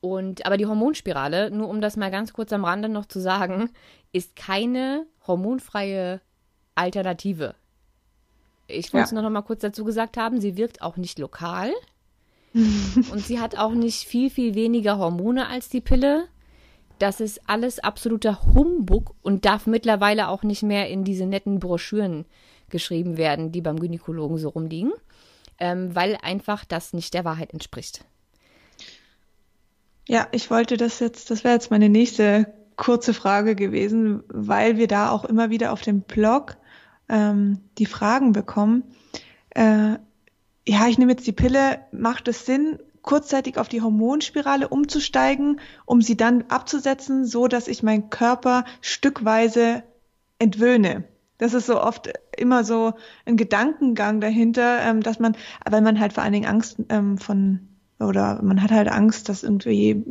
[0.00, 3.70] Und, aber die Hormonspirale, nur um das mal ganz kurz am Rande noch zu sagen,
[4.12, 6.20] ist keine hormonfreie
[6.74, 7.54] Alternative.
[8.66, 9.22] Ich wollte es ja.
[9.22, 11.72] noch mal kurz dazu gesagt haben, sie wirkt auch nicht lokal.
[12.54, 16.26] und sie hat auch nicht viel, viel weniger Hormone als die Pille
[17.00, 22.26] das ist alles absoluter Humbug und darf mittlerweile auch nicht mehr in diese netten Broschüren
[22.68, 24.92] geschrieben werden, die beim Gynäkologen so rumliegen,
[25.58, 28.04] ähm, weil einfach das nicht der Wahrheit entspricht.
[30.08, 34.88] Ja, ich wollte das jetzt, das wäre jetzt meine nächste kurze Frage gewesen, weil wir
[34.88, 36.56] da auch immer wieder auf dem Blog
[37.08, 38.84] ähm, die Fragen bekommen.
[39.50, 39.96] Äh,
[40.66, 42.78] ja, ich nehme jetzt die Pille, macht es Sinn?
[43.02, 49.82] Kurzzeitig auf die Hormonspirale umzusteigen, um sie dann abzusetzen, so dass ich meinen Körper stückweise
[50.38, 51.04] entwöhne.
[51.38, 52.92] Das ist so oft immer so
[53.24, 55.36] ein Gedankengang dahinter, ähm, dass man,
[55.68, 57.60] weil man halt vor allen Dingen Angst ähm, von
[57.98, 60.04] oder man hat halt Angst, dass irgendwie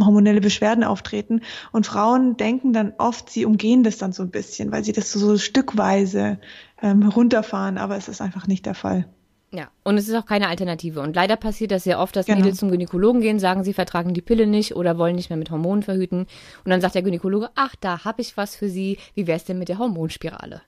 [0.00, 1.40] hormonelle Beschwerden auftreten
[1.72, 5.10] und Frauen denken dann oft, sie umgehen das dann so ein bisschen, weil sie das
[5.10, 6.38] so, so stückweise
[6.82, 9.08] ähm, runterfahren, aber es ist einfach nicht der Fall.
[9.52, 11.00] Ja, und es ist auch keine Alternative.
[11.00, 12.40] Und leider passiert das sehr oft, dass genau.
[12.40, 15.50] Mädels zum Gynäkologen gehen, sagen, sie vertragen die Pille nicht oder wollen nicht mehr mit
[15.50, 16.26] Hormonen verhüten.
[16.64, 18.98] Und dann sagt der Gynäkologe, ach, da habe ich was für Sie.
[19.14, 20.62] Wie wäre es denn mit der Hormonspirale?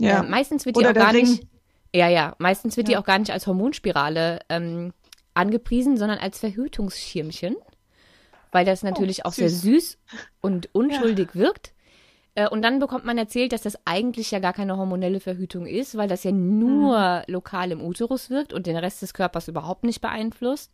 [0.00, 0.20] Ja.
[0.20, 1.26] Äh, meistens wird die auch gar Ring.
[1.26, 1.46] nicht.
[1.94, 2.94] Ja, ja, meistens wird ja.
[2.94, 4.92] die auch gar nicht als Hormonspirale ähm,
[5.34, 7.54] angepriesen, sondern als Verhütungsschirmchen.
[8.50, 9.98] Weil das oh, natürlich oh, auch sehr süß
[10.40, 11.40] und unschuldig ja.
[11.40, 11.73] wirkt.
[12.34, 15.96] Äh, und dann bekommt man erzählt, dass das eigentlich ja gar keine hormonelle Verhütung ist,
[15.96, 17.32] weil das ja nur mhm.
[17.32, 20.72] lokal im Uterus wirkt und den Rest des Körpers überhaupt nicht beeinflusst.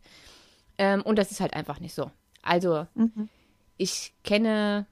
[0.77, 2.11] Ähm, und das ist halt einfach nicht so.
[2.41, 3.29] Also, mhm.
[3.77, 4.85] ich kenne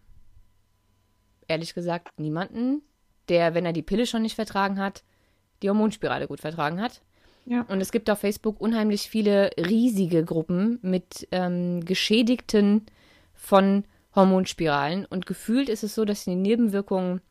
[1.47, 2.83] ehrlich gesagt niemanden,
[3.27, 5.03] der, wenn er die Pille schon nicht vertragen hat,
[5.61, 7.01] die Hormonspirale gut vertragen hat.
[7.45, 7.61] Ja.
[7.67, 12.85] Und es gibt auf Facebook unheimlich viele riesige Gruppen mit ähm, Geschädigten
[13.33, 15.05] von Hormonspiralen.
[15.05, 17.21] Und gefühlt ist es so, dass die Nebenwirkungen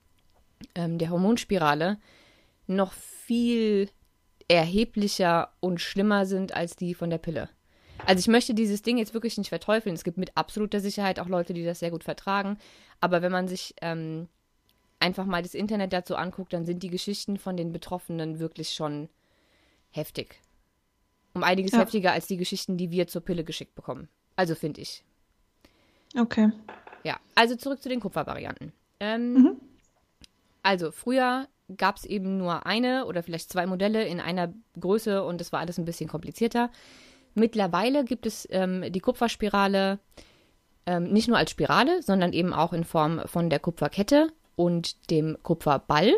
[0.74, 1.98] ähm, der Hormonspirale
[2.66, 3.90] noch viel
[4.48, 7.48] erheblicher und schlimmer sind als die von der Pille.
[8.06, 9.94] Also ich möchte dieses Ding jetzt wirklich nicht verteufeln.
[9.94, 12.58] Es gibt mit absoluter Sicherheit auch Leute, die das sehr gut vertragen.
[13.00, 14.28] Aber wenn man sich ähm,
[15.00, 19.08] einfach mal das Internet dazu anguckt, dann sind die Geschichten von den Betroffenen wirklich schon
[19.90, 20.40] heftig.
[21.34, 21.80] Um einiges ja.
[21.80, 24.08] heftiger als die Geschichten, die wir zur Pille geschickt bekommen.
[24.36, 25.04] Also finde ich.
[26.16, 26.50] Okay.
[27.04, 28.72] Ja, also zurück zu den Kupfervarianten.
[29.00, 29.60] Ähm, mhm.
[30.62, 35.40] Also früher gab es eben nur eine oder vielleicht zwei Modelle in einer Größe und
[35.40, 36.70] das war alles ein bisschen komplizierter.
[37.34, 39.98] Mittlerweile gibt es ähm, die Kupferspirale
[40.86, 45.36] ähm, nicht nur als Spirale, sondern eben auch in Form von der Kupferkette und dem
[45.42, 46.14] Kupferball.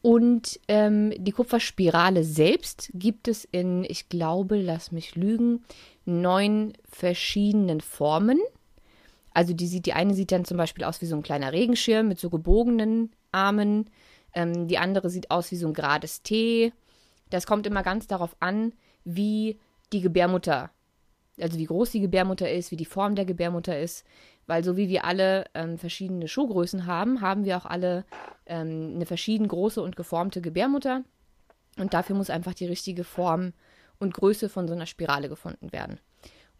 [0.00, 5.64] Und ähm, die Kupferspirale selbst gibt es in, ich glaube, lass mich lügen,
[6.04, 8.40] neun verschiedenen Formen.
[9.34, 12.08] Also die sieht, die eine sieht dann zum Beispiel aus wie so ein kleiner Regenschirm
[12.08, 13.90] mit so gebogenen Armen.
[14.34, 16.72] Ähm, die andere sieht aus wie so ein gerades T.
[17.30, 18.72] Das kommt immer ganz darauf an,
[19.04, 19.58] wie
[19.92, 20.70] die Gebärmutter,
[21.40, 24.04] also wie groß die Gebärmutter ist, wie die Form der Gebärmutter ist.
[24.46, 28.04] Weil so wie wir alle ähm, verschiedene Schuhgrößen haben, haben wir auch alle
[28.46, 31.04] ähm, eine verschieden große und geformte Gebärmutter.
[31.78, 33.52] Und dafür muss einfach die richtige Form
[33.98, 36.00] und Größe von so einer Spirale gefunden werden.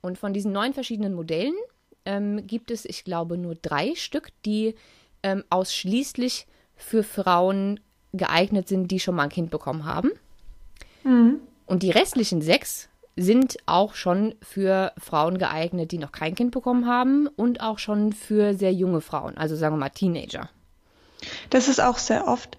[0.01, 1.55] Und von diesen neun verschiedenen Modellen
[2.05, 4.75] ähm, gibt es, ich glaube, nur drei Stück, die
[5.23, 7.81] ähm, ausschließlich für Frauen
[8.13, 10.11] geeignet sind, die schon mal ein Kind bekommen haben.
[11.05, 11.41] Mhm.
[11.67, 16.87] Und die restlichen sechs sind auch schon für Frauen geeignet, die noch kein Kind bekommen
[16.87, 20.49] haben und auch schon für sehr junge Frauen, also sagen wir mal Teenager.
[21.51, 22.57] Das ist auch sehr oft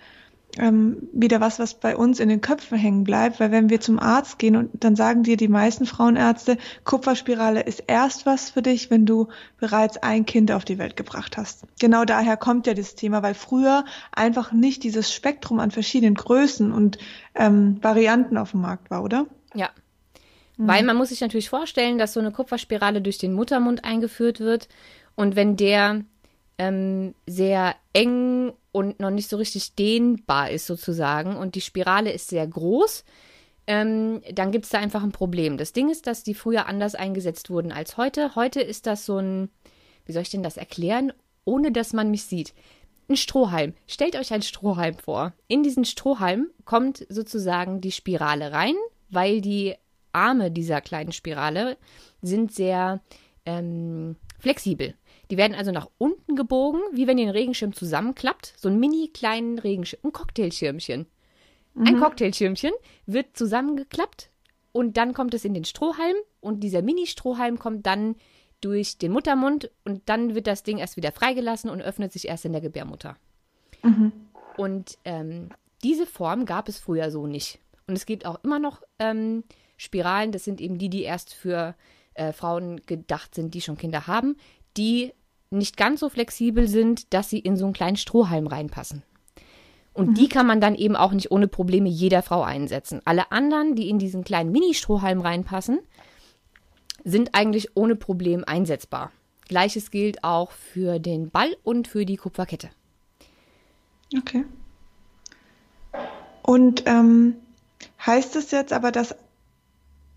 [0.57, 3.99] ähm, wieder was, was bei uns in den Köpfen hängen bleibt, weil wenn wir zum
[3.99, 8.91] Arzt gehen und dann sagen dir die meisten Frauenärzte, Kupferspirale ist erst was für dich,
[8.91, 9.27] wenn du
[9.59, 11.65] bereits ein Kind auf die Welt gebracht hast.
[11.79, 16.71] Genau daher kommt ja das Thema, weil früher einfach nicht dieses Spektrum an verschiedenen Größen
[16.71, 16.97] und
[17.35, 19.25] ähm, Varianten auf dem Markt war, oder?
[19.55, 19.69] Ja,
[20.57, 20.67] Mhm.
[20.67, 24.67] Weil man muss sich natürlich vorstellen, dass so eine Kupferspirale durch den Muttermund eingeführt wird.
[25.15, 26.01] Und wenn der
[26.57, 32.27] ähm, sehr eng und noch nicht so richtig dehnbar ist sozusagen und die Spirale ist
[32.27, 33.05] sehr groß,
[33.67, 35.57] ähm, dann gibt es da einfach ein Problem.
[35.57, 38.35] Das Ding ist, dass die früher anders eingesetzt wurden als heute.
[38.35, 39.49] Heute ist das so ein,
[40.05, 41.13] wie soll ich denn das erklären,
[41.45, 42.53] ohne dass man mich sieht?
[43.07, 43.73] Ein Strohhalm.
[43.87, 45.33] Stellt euch einen Strohhalm vor.
[45.47, 48.75] In diesen Strohhalm kommt sozusagen die Spirale rein,
[49.09, 49.75] weil die
[50.13, 51.77] Arme dieser kleinen Spirale
[52.21, 53.01] sind sehr
[53.45, 54.95] ähm, flexibel.
[55.33, 58.53] Die werden also nach unten gebogen, wie wenn ihr den Regenschirm zusammenklappt.
[58.55, 61.07] So einen mini kleinen Regenschirm, ein Cocktailschirmchen.
[61.73, 61.87] Mhm.
[61.87, 62.71] Ein Cocktailschirmchen
[63.07, 64.29] wird zusammengeklappt
[64.73, 68.15] und dann kommt es in den Strohhalm und dieser Mini-Strohhalm kommt dann
[68.61, 72.45] durch den Muttermund und dann wird das Ding erst wieder freigelassen und öffnet sich erst
[72.45, 73.17] in der Gebärmutter.
[73.81, 74.11] Mhm.
[74.55, 75.49] Und ähm,
[75.83, 77.57] diese Form gab es früher so nicht.
[77.87, 79.45] Und es gibt auch immer noch ähm,
[79.77, 81.73] Spiralen, das sind eben die, die erst für
[82.13, 84.35] äh, Frauen gedacht sind, die schon Kinder haben,
[84.77, 85.11] die
[85.57, 89.03] nicht ganz so flexibel sind, dass sie in so einen kleinen Strohhalm reinpassen.
[89.93, 90.13] Und mhm.
[90.15, 93.01] die kann man dann eben auch nicht ohne Probleme jeder Frau einsetzen.
[93.05, 95.79] Alle anderen, die in diesen kleinen Mini-Strohhalm reinpassen,
[97.03, 99.11] sind eigentlich ohne Problem einsetzbar.
[99.47, 102.69] Gleiches gilt auch für den Ball und für die Kupferkette.
[104.17, 104.45] Okay.
[106.41, 107.35] Und ähm,
[108.05, 109.15] heißt es jetzt aber, dass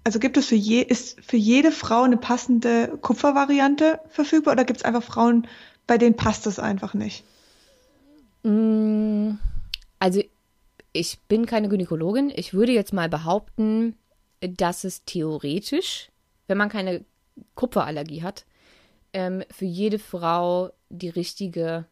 [0.06, 4.78] also gibt es für je, ist für jede Frau eine passende Kupfervariante verfügbar oder gibt
[4.78, 5.48] es einfach Frauen,
[5.88, 7.24] bei denen passt das einfach nicht?
[8.44, 9.32] Mm,
[9.98, 10.22] also
[10.92, 12.32] ich bin keine Gynäkologin.
[12.32, 13.96] Ich würde jetzt mal behaupten,
[14.40, 16.12] dass es theoretisch,
[16.46, 17.04] wenn man keine
[17.56, 18.46] Kupferallergie hat,
[19.12, 21.84] ähm, für jede Frau die richtige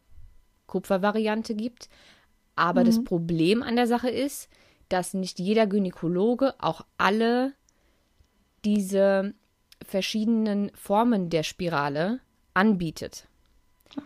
[0.67, 1.89] Kupfervariante gibt.
[2.55, 2.85] Aber mhm.
[2.85, 4.47] das Problem an der Sache ist,
[4.87, 7.51] dass nicht jeder Gynäkologe auch alle
[8.65, 9.33] diese
[9.85, 12.19] verschiedenen Formen der Spirale
[12.53, 13.27] anbietet.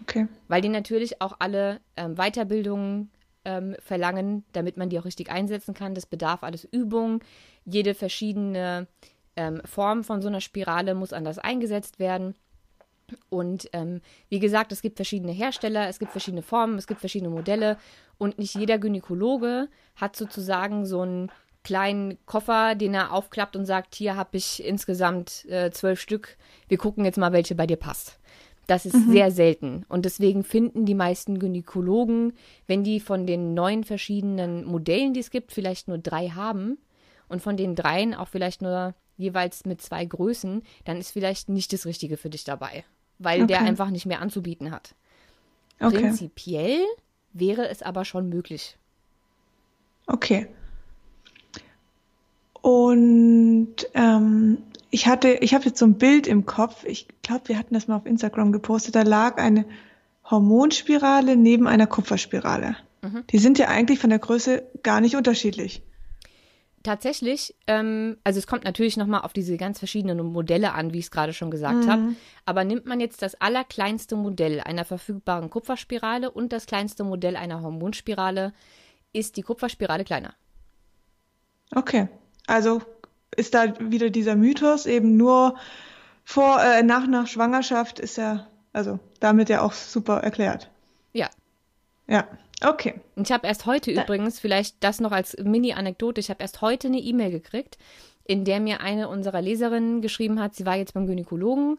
[0.02, 0.28] Okay.
[0.48, 3.10] Weil die natürlich auch alle ähm, Weiterbildungen
[3.46, 5.96] ähm, verlangen, damit man die auch richtig einsetzen kann.
[5.96, 7.24] Das bedarf alles Übung.
[7.66, 8.88] Jede verschiedene
[9.36, 12.36] ähm, Form von so einer Spirale muss anders eingesetzt werden.
[13.30, 17.32] Und ähm, wie gesagt, es gibt verschiedene Hersteller, es gibt verschiedene Formen, es gibt verschiedene
[17.32, 17.78] Modelle
[18.20, 21.32] und nicht jeder Gynäkologe hat sozusagen so ein
[21.64, 26.38] kleinen Koffer, den er aufklappt und sagt, hier habe ich insgesamt äh, zwölf Stück.
[26.68, 28.20] Wir gucken jetzt mal, welche bei dir passt.
[28.68, 29.12] Das ist mhm.
[29.12, 29.86] sehr selten.
[29.90, 32.34] Und deswegen finden die meisten Gynäkologen,
[32.68, 36.78] wenn die von den neun verschiedenen Modellen, die es gibt, vielleicht nur drei haben
[37.28, 41.74] und von den dreien auch vielleicht nur jeweils mit zwei Größen, dann ist vielleicht nicht
[41.74, 42.86] das Richtige für dich dabei,
[43.18, 43.48] weil okay.
[43.48, 44.96] der einfach nicht mehr anzubieten hat.
[45.80, 45.98] Okay.
[45.98, 46.86] Prinzipiell
[47.34, 48.78] wäre es aber schon möglich.
[50.06, 50.48] Okay.
[52.62, 54.58] Und ähm,
[54.90, 56.84] ich hatte, ich habe jetzt so ein Bild im Kopf.
[56.86, 58.96] Ich glaube, wir hatten das mal auf Instagram gepostet.
[58.96, 59.66] Da lag eine
[60.30, 62.76] Hormonspirale neben einer Kupferspirale.
[63.02, 63.24] Mhm.
[63.30, 65.84] Die sind ja eigentlich von der Größe gar nicht unterschiedlich.
[66.82, 71.06] Tatsächlich, ähm, also es kommt natürlich nochmal auf diese ganz verschiedenen Modelle an, wie ich
[71.06, 71.92] es gerade schon gesagt mhm.
[71.92, 72.16] habe.
[72.46, 77.62] Aber nimmt man jetzt das allerkleinste Modell einer verfügbaren Kupferspirale und das kleinste Modell einer
[77.62, 78.54] Hormonspirale,
[79.12, 80.36] ist die Kupferspirale kleiner.
[81.76, 82.08] Okay,
[82.50, 82.82] also
[83.36, 85.56] ist da wieder dieser Mythos eben nur
[86.24, 90.70] vor, äh, nach nach Schwangerschaft ist ja, also damit ja auch super erklärt.
[91.14, 91.30] Ja.
[92.08, 92.28] Ja.
[92.62, 93.00] Okay.
[93.16, 96.88] Ich habe erst heute da übrigens, vielleicht das noch als Mini-Anekdote, ich habe erst heute
[96.88, 97.78] eine E-Mail gekriegt,
[98.26, 101.78] in der mir eine unserer Leserinnen geschrieben hat, sie war jetzt beim Gynäkologen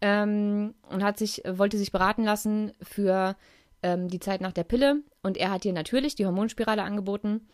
[0.00, 3.36] ähm, und hat sich, wollte sich beraten lassen für
[3.82, 5.02] ähm, die Zeit nach der Pille.
[5.22, 7.46] Und er hat ihr natürlich die Hormonspirale angeboten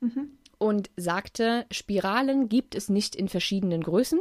[0.00, 0.38] mhm.
[0.58, 4.20] Und sagte, Spiralen gibt es nicht in verschiedenen Größen.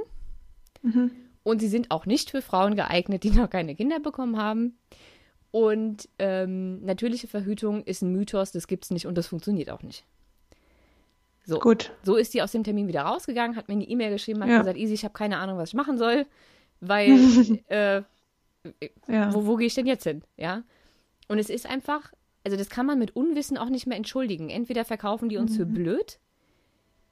[0.82, 1.12] Mhm.
[1.43, 4.78] Und sie sind auch nicht für Frauen geeignet, die noch keine Kinder bekommen haben.
[5.52, 9.84] Und ähm, natürliche Verhütung ist ein Mythos, das gibt es nicht und das funktioniert auch
[9.84, 10.04] nicht.
[11.46, 11.91] So, Gut.
[12.04, 14.60] so ist sie aus dem Termin wieder rausgegangen, hat mir eine E-Mail geschrieben, hat ja.
[14.60, 16.26] gesagt, Easy, ich habe keine Ahnung, was ich machen soll,
[16.80, 17.12] weil
[17.67, 18.02] äh,
[19.08, 19.34] ja.
[19.34, 20.24] wo, wo gehe ich denn jetzt hin?
[20.38, 20.63] Ja.
[21.28, 22.13] Und es ist einfach,
[22.44, 24.50] also das kann man mit Unwissen auch nicht mehr entschuldigen.
[24.50, 25.56] Entweder verkaufen die uns mhm.
[25.56, 26.20] für blöd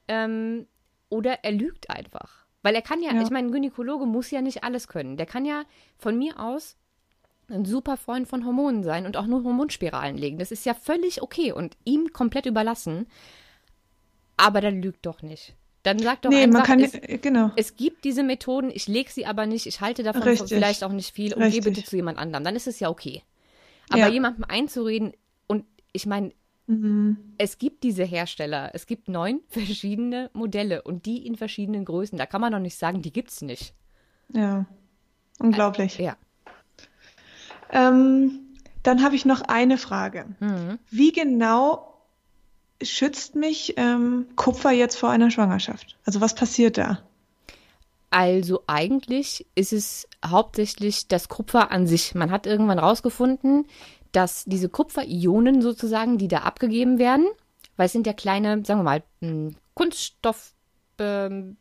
[0.08, 0.66] ähm,
[1.08, 2.44] oder er lügt einfach.
[2.62, 3.22] Weil er kann ja, ja.
[3.22, 5.16] ich meine, ein Gynäkologe muss ja nicht alles können.
[5.16, 5.64] Der kann ja
[5.98, 6.76] von mir aus
[7.48, 10.38] ein super Freund von Hormonen sein und auch nur Hormonspiralen legen.
[10.38, 13.06] Das ist ja völlig okay und ihm komplett überlassen.
[14.36, 15.54] Aber dann lügt doch nicht.
[15.82, 17.50] Dann sagt doch nee, einfach, kann, es, genau.
[17.56, 20.48] es gibt diese Methoden, ich lege sie aber nicht, ich halte davon Richtig.
[20.48, 21.64] vielleicht auch nicht viel und Richtig.
[21.64, 22.44] gebe bitte zu jemand anderem.
[22.44, 23.22] Dann ist es ja okay.
[23.90, 24.08] Aber ja.
[24.08, 25.12] jemandem einzureden,
[25.46, 26.32] und ich meine,
[26.66, 27.16] mhm.
[27.38, 32.18] es gibt diese Hersteller, es gibt neun verschiedene Modelle und die in verschiedenen Größen.
[32.18, 33.74] Da kann man doch nicht sagen, die gibt es nicht.
[34.32, 34.66] Ja.
[35.38, 35.98] Unglaublich.
[35.98, 36.16] Äh, ja.
[37.70, 38.40] Ähm,
[38.82, 40.26] dann habe ich noch eine Frage.
[40.40, 40.78] Mhm.
[40.90, 41.92] Wie genau
[42.82, 45.96] schützt mich ähm, Kupfer jetzt vor einer Schwangerschaft?
[46.04, 47.02] Also was passiert da?
[48.10, 52.14] Also eigentlich ist es hauptsächlich das Kupfer an sich.
[52.14, 53.66] Man hat irgendwann rausgefunden,
[54.12, 57.26] dass diese Kupferionen sozusagen, die da abgegeben werden,
[57.76, 61.56] weil es sind ja kleine, sagen wir mal, hm, Kunststoffspiralen,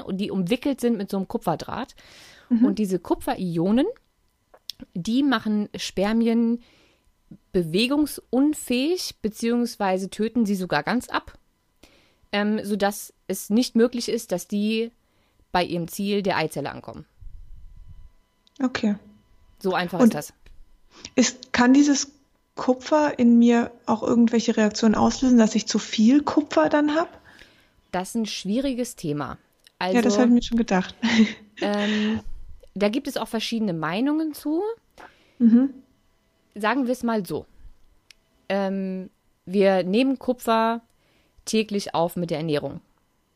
[0.00, 1.94] ähm, die umwickelt sind mit so einem Kupferdraht.
[2.48, 2.64] Mhm.
[2.64, 3.86] Und diese Kupferionen,
[4.94, 6.62] die machen Spermien
[7.52, 11.38] bewegungsunfähig, beziehungsweise töten sie sogar ganz ab,
[12.32, 14.92] ähm, sodass es nicht möglich ist, dass die
[15.52, 17.04] bei ihrem Ziel der Eizelle ankommen.
[18.62, 18.96] Okay.
[19.58, 20.34] So einfach Und ist das.
[21.14, 22.12] Ist, kann dieses
[22.54, 27.10] Kupfer in mir auch irgendwelche Reaktionen auslösen, dass ich zu viel Kupfer dann habe?
[27.92, 29.38] Das ist ein schwieriges Thema.
[29.78, 30.94] Also, ja, das habe ich mir schon gedacht.
[31.62, 32.20] Ähm,
[32.74, 34.62] da gibt es auch verschiedene Meinungen zu.
[35.38, 35.70] Mhm.
[36.54, 37.46] Sagen wir es mal so.
[38.50, 39.08] Ähm,
[39.46, 40.82] wir nehmen Kupfer
[41.46, 42.82] täglich auf mit der Ernährung.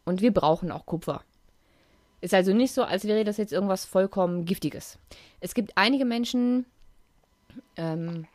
[0.04, 1.22] Und wir brauchen auch Kupfer.
[2.20, 4.98] Ist also nicht so, als wäre das jetzt irgendwas vollkommen Giftiges.
[5.40, 6.66] Es gibt einige Menschen,
[7.76, 8.26] ähm,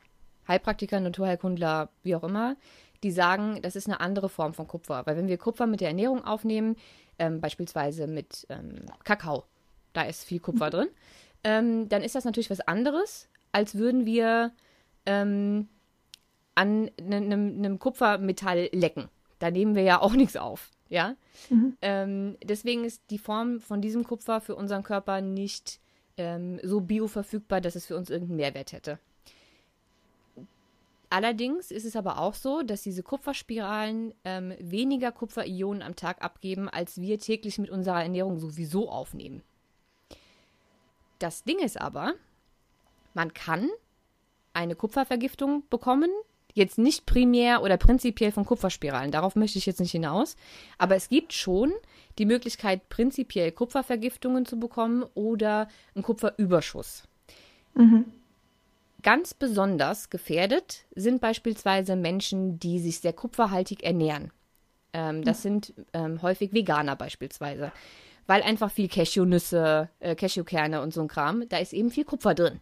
[0.48, 2.56] Heilpraktiker, Naturheilkundler, wie auch immer,
[3.04, 5.06] die sagen, das ist eine andere Form von Kupfer.
[5.06, 6.76] Weil wenn wir Kupfer mit der Ernährung aufnehmen,
[7.20, 9.44] ähm, beispielsweise mit ähm, Kakao,
[9.94, 10.88] da ist viel Kupfer drin,
[11.44, 14.52] ähm, dann ist das natürlich was anderes, als würden wir
[15.06, 15.68] ähm,
[16.56, 19.10] an einem ne, Kupfermetall lecken.
[19.40, 20.72] Da nehmen wir ja auch nichts auf.
[20.90, 21.16] Ja.
[21.50, 21.78] Mhm.
[21.82, 25.80] Ähm, deswegen ist die Form von diesem Kupfer für unseren Körper nicht
[26.18, 29.00] ähm, so bioverfügbar, dass es für uns irgendeinen Mehrwert hätte.
[31.10, 36.68] Allerdings ist es aber auch so, dass diese Kupferspiralen ähm, weniger Kupferionen am Tag abgeben,
[36.68, 39.44] als wir täglich mit unserer Ernährung sowieso aufnehmen.
[41.20, 42.16] Das Ding ist aber,
[43.14, 43.70] man kann
[44.54, 46.10] eine Kupfervergiftung bekommen,
[46.56, 50.38] Jetzt nicht primär oder prinzipiell von Kupferspiralen, darauf möchte ich jetzt nicht hinaus.
[50.78, 51.74] Aber es gibt schon
[52.18, 57.04] die Möglichkeit, prinzipiell Kupfervergiftungen zu bekommen oder einen Kupferüberschuss.
[57.74, 58.06] Mhm.
[59.04, 64.32] Ganz besonders gefährdet sind beispielsweise Menschen, die sich sehr kupferhaltig ernähren.
[64.94, 67.72] Ähm, das sind ähm, häufig Veganer beispielsweise,
[68.28, 72.34] weil einfach viel Cashewnüsse, äh, Cashewkerne und so ein Kram, da ist eben viel Kupfer
[72.34, 72.62] drin.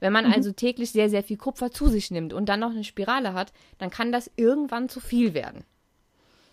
[0.00, 0.32] Wenn man mhm.
[0.32, 3.52] also täglich sehr, sehr viel Kupfer zu sich nimmt und dann noch eine Spirale hat,
[3.78, 5.64] dann kann das irgendwann zu viel werden.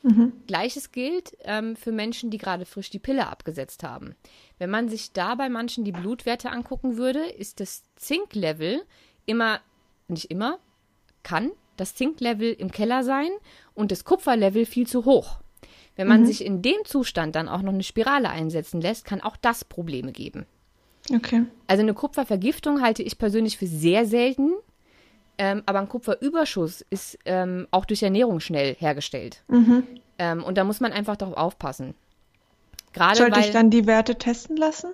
[0.04, 0.34] Mhm.
[0.47, 4.16] Gleiches gilt ähm, für Menschen, die gerade frisch die Pille abgesetzt haben.
[4.58, 8.82] Wenn man sich da bei manchen die Blutwerte angucken würde, ist das Zinklevel
[9.26, 9.60] immer,
[10.08, 10.60] nicht immer,
[11.24, 13.30] kann das Zinklevel im Keller sein
[13.74, 15.39] und das Kupferlevel viel zu hoch.
[15.95, 16.26] Wenn man mhm.
[16.26, 20.12] sich in dem Zustand dann auch noch eine Spirale einsetzen lässt, kann auch das Probleme
[20.12, 20.45] geben.
[21.14, 21.45] Okay.
[21.68, 24.52] Also eine Kupfervergiftung halte ich persönlich für sehr selten,
[25.42, 29.44] ähm, aber ein Kupferüberschuss ist ähm, auch durch Ernährung schnell hergestellt.
[29.48, 29.88] Mhm.
[30.20, 31.96] Ähm, und da muss man einfach darauf aufpassen.
[32.94, 34.92] Gerade Sollte weil, ich dann die Werte testen lassen,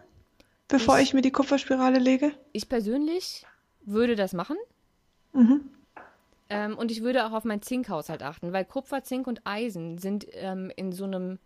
[0.70, 2.32] bevor ich, ich mir die Kupferspirale lege?
[2.54, 3.46] Ich persönlich
[3.82, 4.56] würde das machen.
[5.34, 5.70] Mhm.
[6.50, 10.28] Ähm, und ich würde auch auf meinen Zinkhaushalt achten, weil Kupfer, Zink und Eisen sind
[10.32, 11.40] ähm, in so einem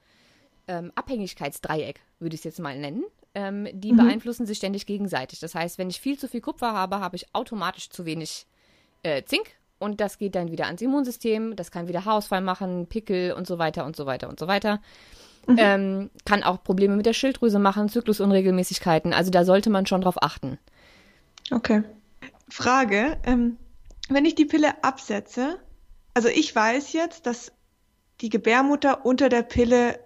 [0.68, 3.04] ähm, Abhängigkeitsdreieck, würde ich es jetzt mal nennen.
[3.34, 3.98] Ähm, die mhm.
[3.98, 5.40] beeinflussen sich ständig gegenseitig.
[5.40, 8.46] Das heißt, wenn ich viel zu viel Kupfer habe, habe ich automatisch zu wenig
[9.04, 9.48] äh, Zink
[9.80, 11.56] und das geht dann wieder ans Immunsystem.
[11.56, 14.80] Das kann wieder Haarausfall machen, Pickel und so weiter und so weiter und so weiter.
[15.48, 15.56] Mhm.
[15.58, 19.12] Ähm, kann auch Probleme mit der Schilddrüse machen, Zyklusunregelmäßigkeiten.
[19.14, 20.60] Also da sollte man schon drauf achten.
[21.50, 21.84] Okay.
[22.48, 23.58] Frage, ähm,
[24.10, 25.58] wenn ich die Pille absetze,
[26.14, 27.52] also ich weiß jetzt, dass
[28.20, 30.00] die Gebärmutter unter der Pille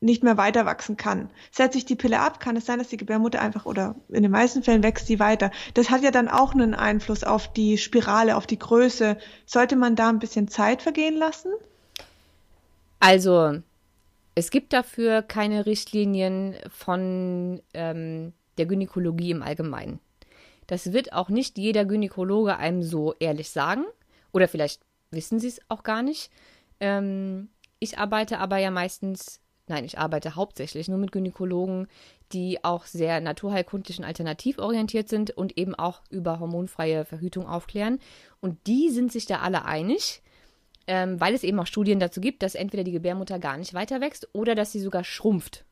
[0.00, 1.30] nicht mehr weiter wachsen kann.
[1.50, 4.32] Setze ich die Pille ab, kann es sein, dass die Gebärmutter einfach oder in den
[4.32, 5.50] meisten Fällen wächst sie weiter.
[5.74, 9.18] Das hat ja dann auch einen Einfluss auf die Spirale, auf die Größe.
[9.44, 11.52] Sollte man da ein bisschen Zeit vergehen lassen?
[12.98, 13.60] Also,
[14.34, 20.00] es gibt dafür keine Richtlinien von ähm, der Gynäkologie im Allgemeinen.
[20.66, 23.84] Das wird auch nicht jeder Gynäkologe einem so ehrlich sagen.
[24.32, 26.30] Oder vielleicht wissen sie es auch gar nicht.
[26.78, 27.48] Ähm,
[27.80, 29.39] ich arbeite aber ja meistens,
[29.70, 31.88] nein, ich arbeite hauptsächlich nur mit Gynäkologen,
[32.32, 37.98] die auch sehr naturheilkundlich und alternativ orientiert sind und eben auch über hormonfreie Verhütung aufklären.
[38.40, 40.22] Und die sind sich da alle einig,
[40.86, 44.00] ähm, weil es eben auch Studien dazu gibt, dass entweder die Gebärmutter gar nicht weiter
[44.00, 45.64] wächst oder dass sie sogar schrumpft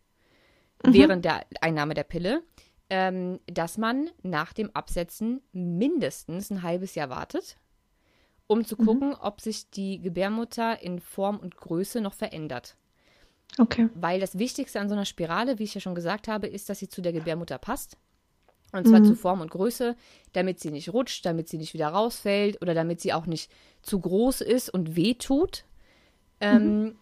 [0.85, 0.95] mhm.
[0.95, 2.43] während der Einnahme der Pille
[2.91, 7.59] ähm, dass man nach dem Absetzen mindestens ein halbes Jahr wartet,
[8.47, 8.85] um zu mhm.
[8.85, 12.77] gucken, ob sich die Gebärmutter in Form und Größe noch verändert.
[13.57, 13.89] Okay.
[13.95, 16.79] Weil das Wichtigste an so einer Spirale, wie ich ja schon gesagt habe, ist, dass
[16.79, 17.97] sie zu der Gebärmutter passt.
[18.73, 19.05] Und zwar mhm.
[19.07, 19.97] zu Form und Größe,
[20.35, 23.99] damit sie nicht rutscht, damit sie nicht wieder rausfällt oder damit sie auch nicht zu
[23.99, 25.65] groß ist und wehtut.
[26.41, 26.95] Ähm, mhm.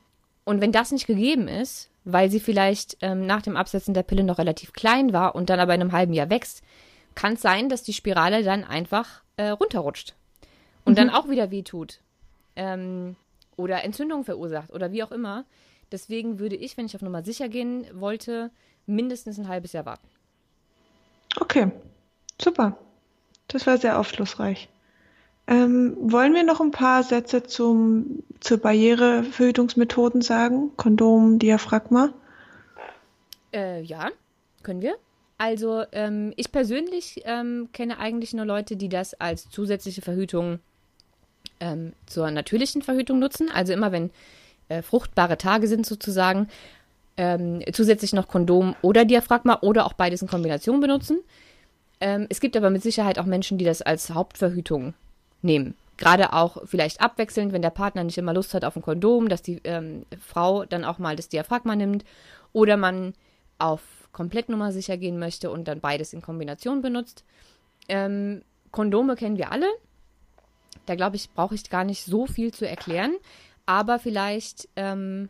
[0.44, 4.22] Und wenn das nicht gegeben ist, weil sie vielleicht ähm, nach dem Absetzen der Pille
[4.22, 6.62] noch relativ klein war und dann aber in einem halben Jahr wächst,
[7.16, 10.14] kann es sein, dass die Spirale dann einfach äh, runterrutscht
[10.84, 10.96] und mhm.
[10.96, 12.00] dann auch wieder wehtut
[12.54, 13.16] ähm,
[13.56, 15.44] oder Entzündung verursacht oder wie auch immer.
[15.92, 18.50] Deswegen würde ich, wenn ich auf Nummer sicher gehen wollte,
[18.86, 20.08] mindestens ein halbes Jahr warten.
[21.38, 21.70] Okay,
[22.40, 22.76] super.
[23.48, 24.68] Das war sehr aufschlussreich.
[25.48, 30.72] Ähm, wollen wir noch ein paar Sätze zum, zur Barriereverhütungsmethoden sagen?
[30.76, 32.12] Kondom, Diaphragma?
[33.52, 34.10] Äh, ja,
[34.64, 34.96] können wir.
[35.38, 40.58] Also ähm, ich persönlich ähm, kenne eigentlich nur Leute, die das als zusätzliche Verhütung
[41.60, 43.50] ähm, zur natürlichen Verhütung nutzen.
[43.50, 44.10] Also immer wenn
[44.68, 46.48] äh, fruchtbare Tage sind sozusagen,
[47.16, 51.20] ähm, zusätzlich noch Kondom oder Diaphragma oder auch beides in Kombination benutzen.
[52.00, 54.94] Ähm, es gibt aber mit Sicherheit auch Menschen, die das als Hauptverhütung
[55.42, 55.74] nehmen.
[55.96, 59.40] Gerade auch vielleicht abwechselnd, wenn der Partner nicht immer Lust hat auf ein Kondom, dass
[59.40, 62.04] die ähm, Frau dann auch mal das Diaphragma nimmt
[62.52, 63.14] oder man
[63.58, 63.80] auf
[64.12, 67.24] komplett Nummer sicher gehen möchte und dann beides in Kombination benutzt.
[67.88, 68.42] Ähm,
[68.72, 69.68] Kondome kennen wir alle.
[70.84, 73.14] Da glaube ich, brauche ich gar nicht so viel zu erklären.
[73.66, 75.28] Aber vielleicht, ähm,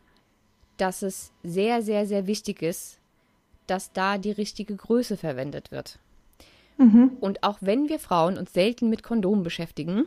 [0.76, 2.98] dass es sehr, sehr, sehr wichtig ist,
[3.66, 5.98] dass da die richtige Größe verwendet wird.
[6.78, 7.16] Mhm.
[7.20, 10.04] Und auch wenn wir Frauen uns selten mit Kondomen beschäftigen,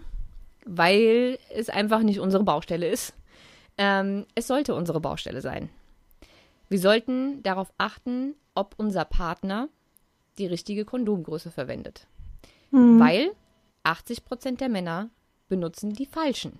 [0.65, 3.13] weil es einfach nicht unsere Baustelle ist,
[3.77, 5.69] ähm, es sollte unsere Baustelle sein.
[6.67, 9.69] Wir sollten darauf achten, ob unser Partner
[10.37, 12.07] die richtige Kondomgröße verwendet.
[12.71, 12.99] Mhm.
[12.99, 13.31] Weil
[13.83, 15.09] 80 Prozent der Männer
[15.47, 16.59] benutzen die falschen.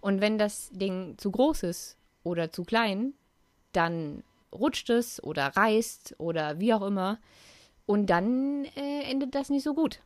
[0.00, 3.14] Und wenn das Ding zu groß ist oder zu klein,
[3.72, 4.22] dann
[4.52, 7.18] rutscht es oder reißt oder wie auch immer.
[7.86, 10.00] Und dann äh, endet das nicht so gut.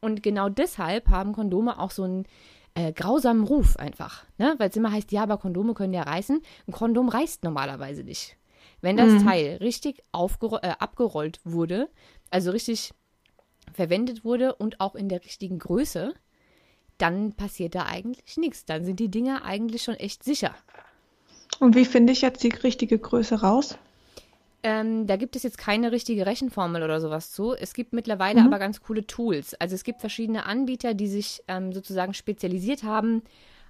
[0.00, 2.26] Und genau deshalb haben Kondome auch so einen
[2.74, 4.24] äh, grausamen Ruf einfach.
[4.36, 4.54] Ne?
[4.58, 6.42] Weil es immer heißt, ja, aber Kondome können ja reißen.
[6.66, 8.36] Ein Kondom reißt normalerweise nicht.
[8.80, 9.24] Wenn das mhm.
[9.24, 11.88] Teil richtig äh, abgerollt wurde,
[12.30, 12.92] also richtig
[13.72, 16.14] verwendet wurde und auch in der richtigen Größe,
[16.98, 18.64] dann passiert da eigentlich nichts.
[18.64, 20.54] Dann sind die Dinger eigentlich schon echt sicher.
[21.60, 23.78] Und wie finde ich jetzt die richtige Größe raus?
[24.62, 27.54] Ähm, da gibt es jetzt keine richtige Rechenformel oder sowas zu.
[27.54, 28.46] Es gibt mittlerweile mhm.
[28.46, 29.54] aber ganz coole Tools.
[29.54, 33.22] Also es gibt verschiedene Anbieter, die sich ähm, sozusagen spezialisiert haben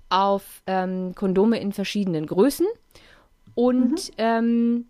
[0.08, 2.66] auf ähm, Kondome in verschiedenen Größen.
[3.54, 4.14] Und mhm.
[4.18, 4.86] Ähm,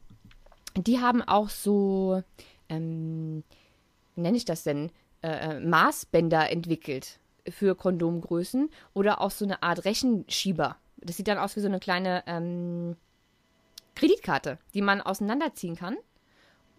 [0.77, 2.23] die haben auch so,
[2.69, 3.45] ähm,
[4.15, 4.91] wie nenne ich das denn,
[5.23, 7.19] äh, äh, Maßbänder entwickelt
[7.49, 10.77] für Kondomgrößen oder auch so eine Art Rechenschieber.
[10.97, 12.97] Das sieht dann aus wie so eine kleine, ähm,
[13.95, 15.97] Kreditkarte, die man auseinanderziehen kann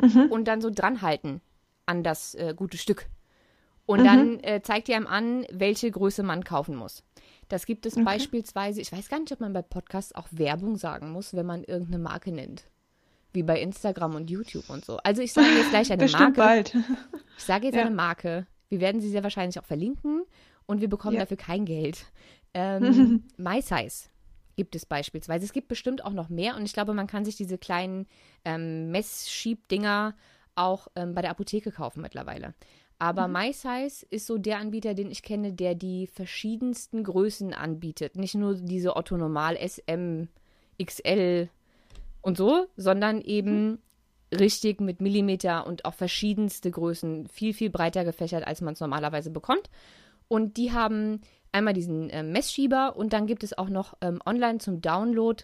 [0.02, 0.32] mhm.
[0.32, 1.42] und dann so dranhalten
[1.86, 3.08] an das äh, gute Stück.
[3.86, 4.06] Und mhm.
[4.06, 7.04] dann äh, zeigt die einem an, welche Größe man kaufen muss.
[7.50, 8.04] Das gibt es okay.
[8.04, 11.64] beispielsweise, ich weiß gar nicht, ob man bei Podcasts auch Werbung sagen muss, wenn man
[11.64, 12.64] irgendeine Marke nennt.
[13.34, 14.98] Wie bei Instagram und YouTube und so.
[14.98, 16.72] Also ich sage jetzt gleich eine Bestimmt Marke.
[16.72, 16.76] bald.
[17.38, 17.82] Ich sage jetzt ja.
[17.82, 18.48] eine Marke.
[18.70, 20.24] Wir werden sie sehr wahrscheinlich auch verlinken
[20.66, 21.22] und wir bekommen ja.
[21.22, 22.06] dafür kein Geld.
[22.54, 24.10] Ähm, MySize
[24.56, 25.46] gibt es beispielsweise.
[25.46, 28.08] Es gibt bestimmt auch noch mehr und ich glaube, man kann sich diese kleinen
[28.46, 30.16] ähm, Messschiebdinger
[30.56, 32.54] auch ähm, bei der Apotheke kaufen mittlerweile.
[32.98, 33.34] Aber mhm.
[33.34, 38.16] MySize ist so der Anbieter, den ich kenne, der die verschiedensten Größen anbietet.
[38.16, 40.28] Nicht nur diese Otto Normal, SM,
[40.82, 41.50] XL
[42.22, 43.80] und so, sondern eben mhm.
[44.34, 49.30] richtig mit Millimeter und auch verschiedenste Größen, viel, viel breiter gefächert, als man es normalerweise
[49.30, 49.70] bekommt.
[50.28, 51.22] Und die haben
[51.52, 55.44] einmal diesen äh, Messschieber und dann gibt es auch noch ähm, online zum Download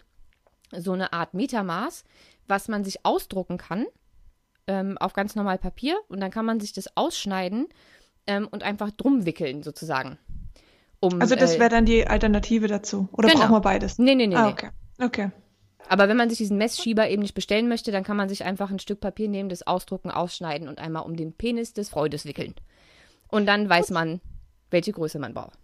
[0.76, 2.04] so eine Art Metermaß,
[2.48, 3.86] was man sich ausdrucken kann
[4.66, 7.68] ähm, auf ganz normal Papier und dann kann man sich das ausschneiden
[8.26, 10.18] ähm, und einfach drum wickeln sozusagen.
[11.00, 13.40] Um, also das wäre äh, dann die Alternative dazu oder genau.
[13.40, 13.98] brauchen wir beides?
[13.98, 14.36] Nee, nee, nee.
[14.36, 14.70] Ah, okay.
[15.00, 15.30] Okay.
[15.88, 18.70] Aber wenn man sich diesen Messschieber eben nicht bestellen möchte, dann kann man sich einfach
[18.70, 22.54] ein Stück Papier nehmen, das ausdrucken, ausschneiden und einmal um den Penis des Freudes wickeln.
[23.28, 24.20] Und dann weiß man,
[24.72, 25.58] welche Größe man braucht.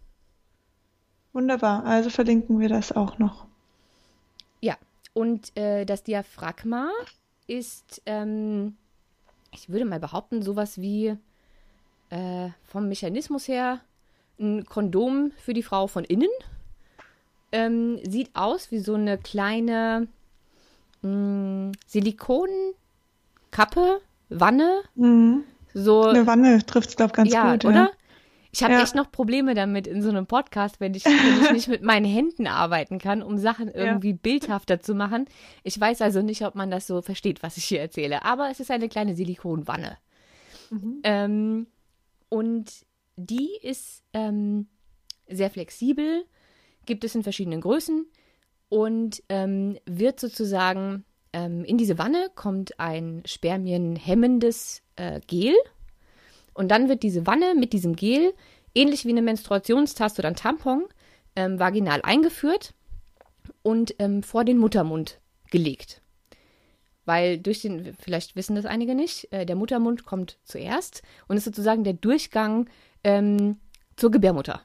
[1.32, 3.46] Wunderbar, also verlinken wir das auch noch.
[4.60, 4.76] Ja,
[5.12, 6.90] und äh, das Diaphragma
[7.46, 8.76] ist, ähm,
[9.52, 11.16] ich würde mal behaupten, sowas wie
[12.10, 13.80] äh, vom Mechanismus her
[14.38, 16.30] ein Kondom für die Frau von innen.
[17.50, 20.06] Ähm, sieht aus wie so eine kleine
[21.02, 24.82] mh, Silikonkappe, Wanne.
[24.94, 25.44] Mhm.
[25.74, 27.64] So, eine Wanne trifft es, glaube ich, ganz ja, gut.
[27.64, 27.74] Oder?
[27.74, 27.90] Ja.
[28.52, 28.82] Ich habe ja.
[28.82, 32.06] echt noch Probleme damit in so einem Podcast, wenn ich, wenn ich nicht mit meinen
[32.06, 34.18] Händen arbeiten kann, um Sachen irgendwie ja.
[34.20, 35.26] bildhafter zu machen.
[35.62, 38.60] Ich weiß also nicht, ob man das so versteht, was ich hier erzähle, aber es
[38.60, 39.98] ist eine kleine Silikonwanne.
[40.70, 41.00] Mhm.
[41.02, 41.66] Ähm,
[42.28, 42.70] und
[43.16, 44.68] die ist ähm,
[45.28, 46.24] sehr flexibel,
[46.86, 48.06] gibt es in verschiedenen Größen
[48.68, 55.54] und ähm, wird sozusagen ähm, in diese Wanne kommt ein spermienhemmendes äh, Gel
[56.58, 58.34] und dann wird diese Wanne mit diesem Gel,
[58.74, 60.86] ähnlich wie eine Menstruationstaste oder ein Tampon,
[61.36, 62.74] ähm, vaginal eingeführt
[63.62, 65.20] und ähm, vor den Muttermund
[65.52, 66.02] gelegt.
[67.04, 71.44] Weil durch den, vielleicht wissen das einige nicht, äh, der Muttermund kommt zuerst und ist
[71.44, 72.68] sozusagen der Durchgang
[73.04, 73.58] ähm,
[73.94, 74.60] zur Gebärmutter.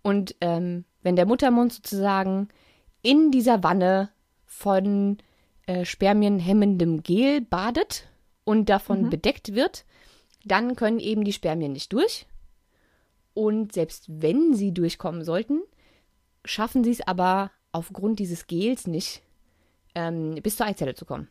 [0.00, 2.48] Und ähm, wenn der Muttermund sozusagen
[3.02, 4.08] in dieser Wanne
[4.46, 5.18] von
[5.66, 8.08] äh, spermienhemmendem Gel badet
[8.44, 9.10] und davon mhm.
[9.10, 9.84] bedeckt wird,
[10.44, 12.26] dann können eben die Spermien nicht durch.
[13.34, 15.60] Und selbst wenn sie durchkommen sollten,
[16.44, 19.22] schaffen sie es aber aufgrund dieses Gels nicht,
[19.94, 21.28] ähm, bis zur Eizelle zu kommen.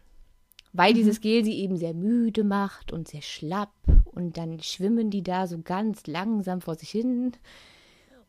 [0.74, 0.95] Weil mhm.
[0.95, 3.74] dieses Gel sie eben sehr müde macht und sehr schlapp
[4.05, 7.34] und dann schwimmen die da so ganz langsam vor sich hin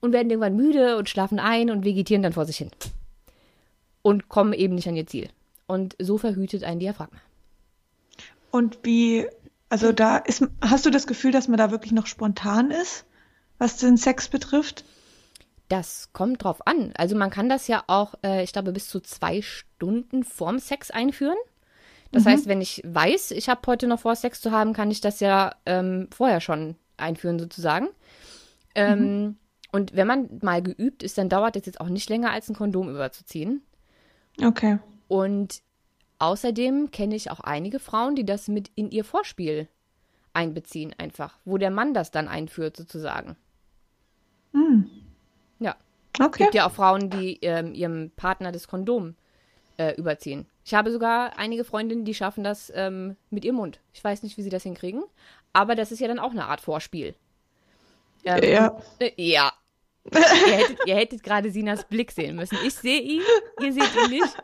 [0.00, 2.70] und werden irgendwann müde und schlafen ein und vegetieren dann vor sich hin.
[4.02, 5.28] Und kommen eben nicht an ihr Ziel.
[5.66, 7.18] Und so verhütet ein Diaphragma.
[8.50, 9.26] Und wie
[9.68, 13.04] also da ist, hast du das Gefühl, dass man da wirklich noch spontan ist,
[13.58, 14.84] was den Sex betrifft?
[15.68, 16.92] Das kommt drauf an.
[16.96, 20.90] Also man kann das ja auch, äh, ich glaube, bis zu zwei Stunden vorm Sex
[20.90, 21.36] einführen.
[22.10, 22.28] Das mhm.
[22.30, 25.20] heißt, wenn ich weiß, ich habe heute noch vor, Sex zu haben, kann ich das
[25.20, 27.88] ja ähm, vorher schon einführen sozusagen.
[28.74, 29.36] Ähm, mhm.
[29.70, 32.56] Und wenn man mal geübt ist, dann dauert es jetzt auch nicht länger, als ein
[32.56, 33.62] Kondom überzuziehen.
[34.42, 34.78] Okay.
[35.08, 35.60] Und
[36.18, 39.68] Außerdem kenne ich auch einige Frauen, die das mit in ihr Vorspiel
[40.32, 43.36] einbeziehen, einfach, wo der Mann das dann einführt, sozusagen.
[44.52, 44.90] Hm.
[45.60, 45.76] Ja.
[46.18, 46.26] Okay.
[46.30, 49.14] Es gibt ja auch Frauen, die ähm, ihrem Partner das Kondom
[49.76, 50.46] äh, überziehen.
[50.64, 53.80] Ich habe sogar einige Freundinnen, die schaffen das ähm, mit ihrem Mund.
[53.92, 55.04] Ich weiß nicht, wie sie das hinkriegen,
[55.52, 57.14] aber das ist ja dann auch eine Art Vorspiel.
[58.24, 58.80] Ähm, ja.
[58.98, 59.52] Äh, ja.
[60.12, 62.58] ihr hättet, ihr hättet gerade Sinas Blick sehen müssen.
[62.64, 63.22] Ich sehe ihn,
[63.60, 64.36] ihr seht ihn nicht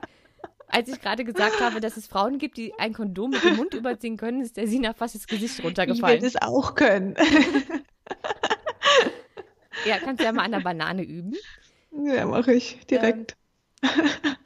[0.74, 3.74] als ich gerade gesagt habe, dass es Frauen gibt, die ein Kondom mit dem Mund
[3.74, 6.16] überziehen können, ist der Sina fast das Gesicht runtergefallen.
[6.16, 7.14] Ich will das auch können.
[9.86, 11.34] ja, kannst du ja mal an der Banane üben.
[11.92, 13.36] Ja, mache ich direkt.
[13.82, 13.90] Ähm,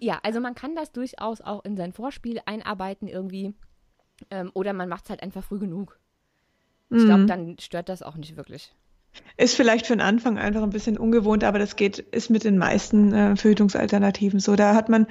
[0.00, 3.54] ja, also man kann das durchaus auch in sein Vorspiel einarbeiten irgendwie.
[4.30, 5.98] Ähm, oder man macht es halt einfach früh genug.
[6.90, 7.26] Ich glaube, mhm.
[7.26, 8.74] dann stört das auch nicht wirklich.
[9.36, 12.58] Ist vielleicht für den Anfang einfach ein bisschen ungewohnt, aber das geht, ist mit den
[12.58, 14.56] meisten äh, Verhütungsalternativen so.
[14.56, 15.06] Da hat man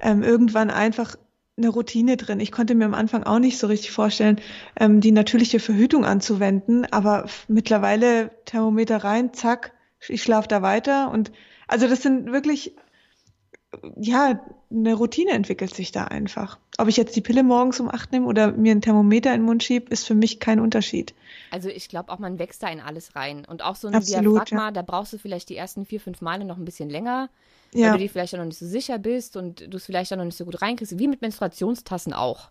[0.00, 1.16] ähm, irgendwann einfach
[1.56, 2.40] eine Routine drin.
[2.40, 4.40] Ich konnte mir am Anfang auch nicht so richtig vorstellen,
[4.78, 9.72] ähm, die natürliche Verhütung anzuwenden, aber mittlerweile Thermometer rein, zack,
[10.08, 11.32] ich schlafe da weiter und
[11.68, 12.74] also das sind wirklich
[13.96, 14.40] ja,
[14.70, 16.58] eine Routine entwickelt sich da einfach.
[16.78, 19.46] Ob ich jetzt die Pille morgens um acht nehme oder mir ein Thermometer in den
[19.46, 21.14] Mund schiebe, ist für mich kein Unterschied.
[21.50, 23.44] Also ich glaube auch, man wächst da in alles rein.
[23.44, 24.70] Und auch so ein Absolut, Diaphragma, ja.
[24.72, 27.28] da brauchst du vielleicht die ersten vier, fünf Male noch ein bisschen länger,
[27.72, 27.88] ja.
[27.88, 30.16] weil du dir vielleicht auch noch nicht so sicher bist und du es vielleicht auch
[30.16, 32.50] noch nicht so gut reinkriegst, wie mit Menstruationstassen auch.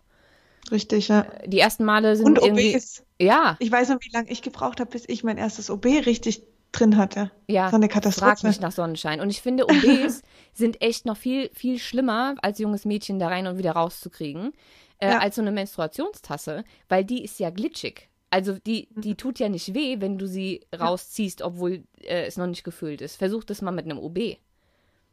[0.70, 1.22] Richtig, ja.
[1.22, 2.74] Äh, die ersten Male sind und irgendwie...
[2.74, 3.04] OBs.
[3.20, 3.56] Ja.
[3.58, 6.42] Ich weiß noch, wie lange ich gebraucht habe, bis ich mein erstes OB richtig
[6.72, 7.30] drin hatte.
[7.48, 8.36] Ja, so eine Katastrophe.
[8.36, 9.20] frag mich nach Sonnenschein.
[9.20, 10.22] Und ich finde, OBs
[10.54, 14.52] sind echt noch viel, viel schlimmer, als junges Mädchen da rein und wieder rauszukriegen,
[14.98, 15.18] äh, ja.
[15.18, 18.08] als so eine Menstruationstasse, weil die ist ja glitschig.
[18.30, 22.46] Also die, die tut ja nicht weh, wenn du sie rausziehst, obwohl äh, es noch
[22.46, 23.16] nicht gefüllt ist.
[23.16, 24.36] Versuch das mal mit einem OB.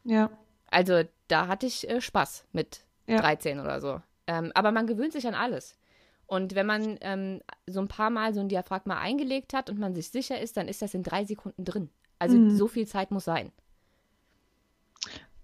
[0.07, 0.29] Ja.
[0.71, 3.17] Also da hatte ich äh, Spaß mit ja.
[3.19, 4.01] 13 oder so.
[4.25, 5.75] Ähm, aber man gewöhnt sich an alles.
[6.25, 9.95] Und wenn man ähm, so ein paar Mal so ein Diaphragma eingelegt hat und man
[9.95, 11.89] sich sicher ist, dann ist das in drei Sekunden drin.
[12.19, 12.55] Also mhm.
[12.55, 13.51] so viel Zeit muss sein.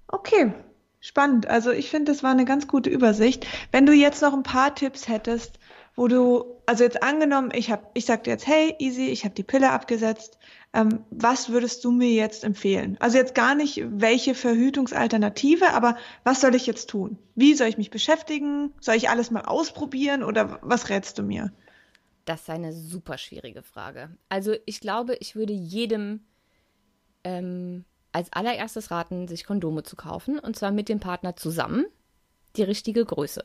[0.07, 0.53] Okay,
[0.99, 1.47] spannend.
[1.47, 3.47] Also ich finde, das war eine ganz gute Übersicht.
[3.71, 5.57] Wenn du jetzt noch ein paar Tipps hättest,
[5.95, 9.43] wo du, also jetzt angenommen, ich habe, ich sagte jetzt, hey, easy, ich habe die
[9.43, 10.37] Pille abgesetzt.
[10.73, 12.97] Ähm, was würdest du mir jetzt empfehlen?
[12.99, 17.19] Also jetzt gar nicht, welche Verhütungsalternative, aber was soll ich jetzt tun?
[17.35, 18.73] Wie soll ich mich beschäftigen?
[18.81, 21.53] Soll ich alles mal ausprobieren oder was rätst du mir?
[22.25, 24.09] Das ist eine super schwierige Frage.
[24.29, 26.21] Also ich glaube, ich würde jedem
[27.23, 31.85] ähm, als allererstes raten, sich Kondome zu kaufen und zwar mit dem Partner zusammen
[32.55, 33.43] die richtige Größe.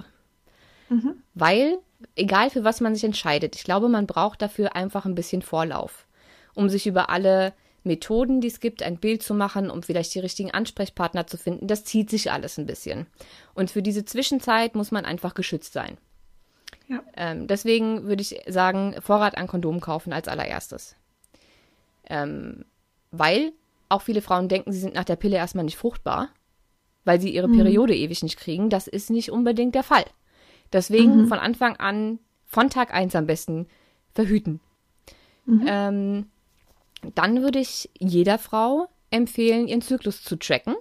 [0.88, 1.22] Mhm.
[1.34, 1.78] Weil,
[2.16, 6.07] egal für was man sich entscheidet, ich glaube, man braucht dafür einfach ein bisschen Vorlauf
[6.58, 7.54] um sich über alle
[7.84, 11.68] Methoden, die es gibt, ein Bild zu machen, um vielleicht die richtigen Ansprechpartner zu finden.
[11.68, 13.06] Das zieht sich alles ein bisschen.
[13.54, 15.96] Und für diese Zwischenzeit muss man einfach geschützt sein.
[16.88, 17.00] Ja.
[17.16, 20.96] Ähm, deswegen würde ich sagen, Vorrat an Kondomen kaufen als allererstes.
[22.10, 22.64] Ähm,
[23.12, 23.52] weil
[23.88, 26.30] auch viele Frauen denken, sie sind nach der Pille erstmal nicht fruchtbar,
[27.04, 27.56] weil sie ihre mhm.
[27.56, 28.68] Periode ewig nicht kriegen.
[28.68, 30.04] Das ist nicht unbedingt der Fall.
[30.72, 31.28] Deswegen mhm.
[31.28, 33.68] von Anfang an, von Tag 1 am besten,
[34.12, 34.60] verhüten.
[35.46, 35.64] Mhm.
[35.66, 36.26] Ähm,
[37.14, 40.76] dann würde ich jeder Frau empfehlen, ihren Zyklus zu tracken.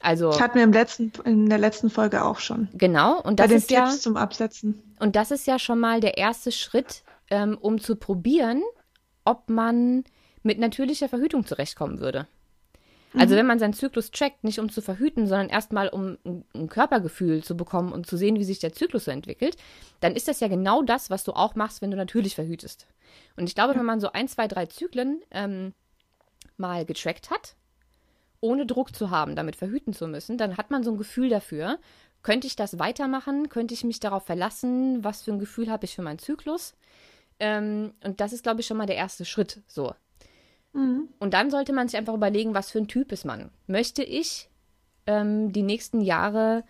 [0.00, 2.68] Also das hatten wir im letzten, in der letzten Folge auch schon.
[2.74, 3.20] Genau.
[3.20, 4.82] Und das Bei den ist Tipps ja zum Absetzen.
[4.98, 8.62] Und das ist ja schon mal der erste Schritt, ähm, um zu probieren,
[9.24, 10.04] ob man
[10.42, 12.26] mit natürlicher Verhütung zurechtkommen würde.
[13.14, 13.38] Also mhm.
[13.38, 17.42] wenn man seinen Zyklus trackt, nicht um zu verhüten, sondern erstmal um ein, ein, Körpergefühl
[17.42, 19.56] zu bekommen und zu sehen, wie sich der Zyklus so entwickelt,
[19.98, 22.86] dann ist das ja genau das, was du auch machst, wenn du natürlich verhütest.
[23.36, 25.72] Und ich glaube, wenn man so ein, zwei, drei Zyklen ähm,
[26.56, 27.56] mal getrackt hat,
[28.40, 31.78] ohne Druck zu haben, damit verhüten zu müssen, dann hat man so ein Gefühl dafür,
[32.22, 33.48] könnte ich das weitermachen?
[33.48, 35.02] Könnte ich mich darauf verlassen?
[35.04, 36.74] Was für ein Gefühl habe ich für meinen Zyklus?
[37.38, 39.62] Ähm, und das ist, glaube ich, schon mal der erste Schritt.
[39.66, 39.94] So.
[40.72, 41.08] Mhm.
[41.18, 43.50] Und dann sollte man sich einfach überlegen, was für ein Typ ist man.
[43.66, 44.50] Möchte ich
[45.06, 46.64] ähm, die nächsten Jahre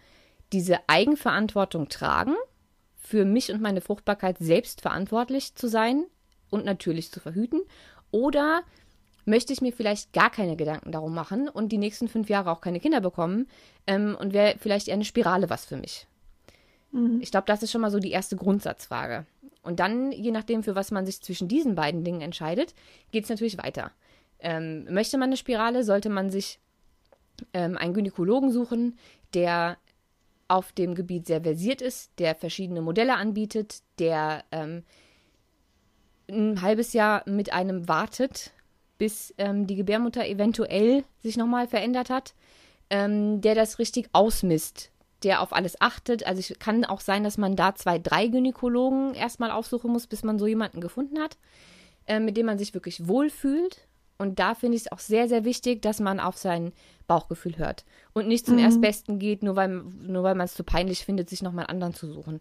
[0.53, 2.35] diese Eigenverantwortung tragen,
[2.97, 6.05] für mich und meine Fruchtbarkeit selbst verantwortlich zu sein?
[6.51, 7.61] Und natürlich zu verhüten?
[8.11, 8.63] Oder
[9.25, 12.61] möchte ich mir vielleicht gar keine Gedanken darum machen und die nächsten fünf Jahre auch
[12.61, 13.47] keine Kinder bekommen
[13.87, 16.07] ähm, und wäre vielleicht eher eine Spirale was für mich?
[16.93, 17.21] Mhm.
[17.21, 19.27] Ich glaube, das ist schon mal so die erste Grundsatzfrage.
[19.63, 22.75] Und dann, je nachdem, für was man sich zwischen diesen beiden Dingen entscheidet,
[23.13, 23.93] geht es natürlich weiter.
[24.41, 26.59] Ähm, möchte man eine Spirale, sollte man sich
[27.53, 28.99] ähm, einen Gynäkologen suchen,
[29.35, 29.77] der
[30.49, 34.83] auf dem Gebiet sehr versiert ist, der verschiedene Modelle anbietet, der ähm,
[36.31, 38.53] ein halbes Jahr mit einem wartet,
[38.99, 42.35] bis ähm, die Gebärmutter eventuell sich nochmal verändert hat,
[42.91, 44.91] ähm, der das richtig ausmisst,
[45.23, 46.27] der auf alles achtet.
[46.27, 50.23] Also es kann auch sein, dass man da zwei, drei Gynäkologen erstmal aufsuchen muss, bis
[50.23, 51.39] man so jemanden gefunden hat,
[52.07, 53.87] äh, mit dem man sich wirklich wohlfühlt.
[54.19, 56.73] Und da finde ich es auch sehr, sehr wichtig, dass man auf sein
[57.07, 58.65] Bauchgefühl hört und nicht zum mhm.
[58.65, 61.95] Erstbesten geht, nur weil, nur weil man es zu peinlich findet, sich nochmal einen anderen
[61.95, 62.41] zu suchen.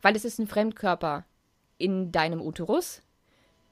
[0.00, 1.26] Weil es ist ein Fremdkörper
[1.84, 3.02] in deinem Uterus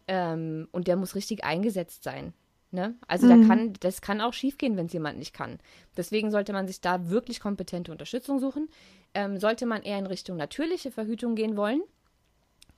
[0.08, 2.34] ähm, und der muss richtig eingesetzt sein.
[2.70, 2.94] Ne?
[3.06, 3.42] Also mhm.
[3.42, 5.58] da kann, das kann auch schiefgehen, wenn es jemand nicht kann.
[5.96, 8.68] Deswegen sollte man sich da wirklich kompetente Unterstützung suchen.
[9.14, 11.82] Ähm, sollte man eher in Richtung natürliche Verhütung gehen wollen,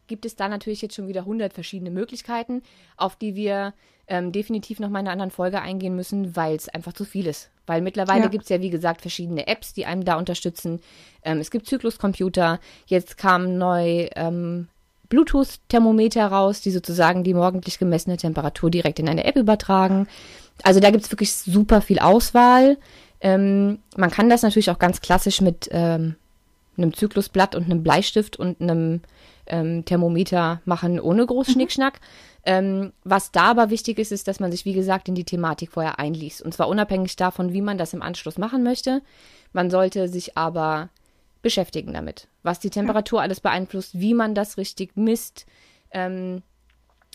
[0.07, 2.62] gibt es da natürlich jetzt schon wieder 100 verschiedene Möglichkeiten,
[2.97, 3.74] auf die wir
[4.07, 7.26] ähm, definitiv noch mal in einer anderen Folge eingehen müssen, weil es einfach zu viel
[7.26, 7.51] ist.
[7.66, 8.28] Weil mittlerweile ja.
[8.28, 10.80] gibt es ja, wie gesagt, verschiedene Apps, die einem da unterstützen.
[11.22, 12.61] Ähm, es gibt Zykluscomputer.
[12.87, 14.68] Jetzt kam neu ähm,
[15.09, 20.07] Bluetooth-Thermometer raus, die sozusagen die morgendlich gemessene Temperatur direkt in eine App übertragen.
[20.62, 22.78] Also da gibt es wirklich super viel Auswahl.
[23.20, 26.16] Ähm, man kann das natürlich auch ganz klassisch mit ähm,
[26.76, 29.00] einem Zyklusblatt und einem Bleistift und einem
[29.46, 31.52] ähm, Thermometer machen, ohne groß mhm.
[31.52, 32.00] Schnickschnack.
[32.46, 35.72] Ähm, was da aber wichtig ist, ist, dass man sich, wie gesagt, in die Thematik
[35.72, 36.42] vorher einliest.
[36.42, 39.00] Und zwar unabhängig davon, wie man das im Anschluss machen möchte.
[39.52, 40.90] Man sollte sich aber
[41.45, 45.45] beschäftigen damit, was die Temperatur alles beeinflusst, wie man das richtig misst,
[45.90, 46.42] ähm,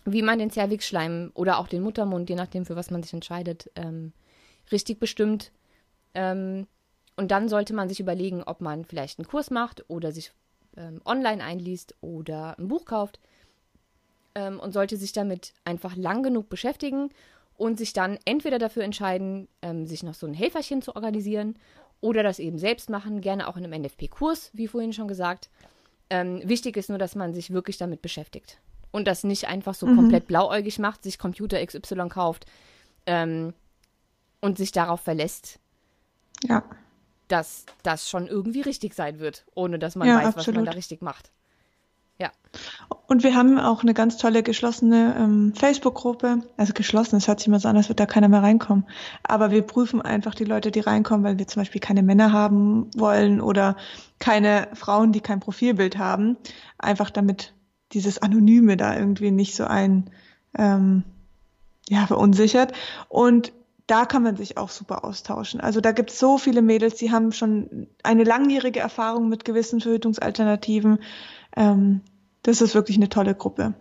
[0.06, 3.72] wie man den Zervixschleim oder auch den Muttermund, je nachdem, für was man sich entscheidet,
[3.76, 4.14] ähm,
[4.72, 5.52] richtig bestimmt.
[6.14, 6.68] Ähm,
[7.18, 10.32] und dann sollte man sich überlegen, ob man vielleicht einen Kurs macht oder sich
[10.78, 13.20] ähm, online einliest oder ein Buch kauft
[14.36, 17.10] ähm, und sollte sich damit einfach lang genug beschäftigen
[17.58, 21.56] und sich dann entweder dafür entscheiden, ähm, sich noch so ein Helferchen zu organisieren
[22.02, 25.50] oder das eben selbst machen, gerne auch in einem NFP-Kurs, wie vorhin schon gesagt.
[26.10, 28.60] Ähm, wichtig ist nur, dass man sich wirklich damit beschäftigt
[28.92, 29.96] und das nicht einfach so mhm.
[29.96, 32.46] komplett blauäugig macht, sich Computer XY kauft
[33.06, 33.54] ähm,
[34.42, 35.60] und sich darauf verlässt.
[36.44, 36.64] Ja
[37.30, 40.48] dass das schon irgendwie richtig sein wird, ohne dass man ja, weiß, absolut.
[40.48, 41.32] was man da richtig macht.
[42.20, 42.32] Ja.
[43.08, 46.42] Und wir haben auch eine ganz tolle geschlossene ähm, Facebook-Gruppe.
[46.58, 48.86] Also geschlossen, es hört sich immer so an, als wird da keiner mehr reinkommen.
[49.24, 52.90] Aber wir prüfen einfach die Leute, die reinkommen, weil wir zum Beispiel keine Männer haben
[52.96, 53.78] wollen oder
[54.20, 56.38] keine Frauen, die kein Profilbild haben.
[56.78, 57.54] Einfach damit
[57.94, 60.10] dieses Anonyme da irgendwie nicht so ein
[60.58, 61.04] ähm,
[61.88, 62.74] ja, verunsichert.
[63.08, 63.54] Und
[63.88, 65.60] da kann man sich auch super austauschen.
[65.62, 69.82] Also da gibt es so viele Mädels, die haben schon eine langjährige Erfahrung mit gewissen
[69.82, 71.00] Verhütungsalternativen.
[71.56, 72.02] Ähm,
[72.50, 73.76] das ist wirklich eine tolle Gruppe.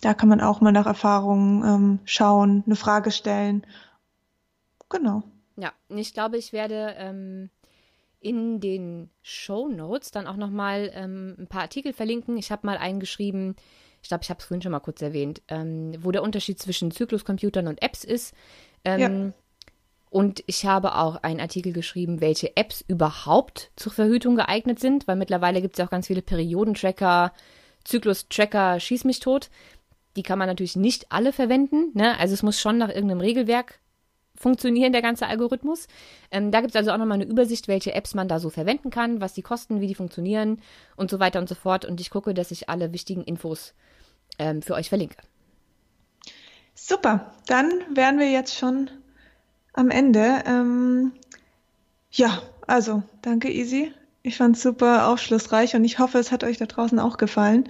[0.00, 3.66] Da kann man auch mal nach Erfahrungen ähm, schauen, eine Frage stellen.
[4.88, 5.22] Genau.
[5.56, 7.50] Ja, ich glaube, ich werde ähm,
[8.20, 12.38] in den Show Notes dann auch nochmal ähm, ein paar Artikel verlinken.
[12.38, 13.54] Ich habe mal einen geschrieben,
[14.02, 16.90] ich glaube, ich habe es vorhin schon mal kurz erwähnt, ähm, wo der Unterschied zwischen
[16.90, 18.34] Zykluscomputern und Apps ist.
[18.84, 19.32] Ähm, ja.
[20.08, 25.16] Und ich habe auch einen Artikel geschrieben, welche Apps überhaupt zur Verhütung geeignet sind, weil
[25.16, 27.32] mittlerweile gibt es ja auch ganz viele Periodentracker,
[27.84, 29.50] Zyklus-Tracker, Schieß mich tot.
[30.16, 31.90] Die kann man natürlich nicht alle verwenden.
[31.94, 32.18] Ne?
[32.18, 33.80] Also es muss schon nach irgendeinem Regelwerk
[34.36, 35.86] funktionieren, der ganze Algorithmus.
[36.30, 38.90] Ähm, da gibt es also auch nochmal eine Übersicht, welche Apps man da so verwenden
[38.90, 40.60] kann, was die kosten, wie die funktionieren
[40.96, 41.84] und so weiter und so fort.
[41.84, 43.74] Und ich gucke, dass ich alle wichtigen Infos
[44.38, 45.16] ähm, für euch verlinke.
[46.74, 48.90] Super, dann wären wir jetzt schon
[49.72, 50.42] am Ende.
[50.46, 51.12] Ähm,
[52.10, 53.92] ja, also danke Easy.
[54.26, 57.68] Ich fand es super aufschlussreich und ich hoffe, es hat euch da draußen auch gefallen.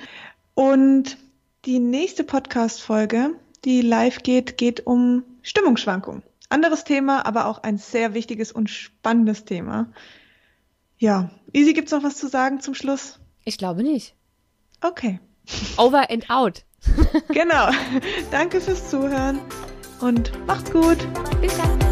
[0.54, 1.18] Und
[1.64, 3.30] die nächste Podcast-Folge,
[3.64, 6.22] die live geht, geht um Stimmungsschwankungen.
[6.50, 9.88] Anderes Thema, aber auch ein sehr wichtiges und spannendes Thema.
[10.96, 13.18] Ja, Easy, gibt's noch was zu sagen zum Schluss?
[13.44, 14.14] Ich glaube nicht.
[14.80, 15.18] Okay.
[15.76, 16.64] Over and out.
[17.30, 17.68] genau.
[18.30, 19.40] Danke fürs Zuhören
[20.00, 20.98] und macht's gut.
[21.40, 21.83] Bis dann.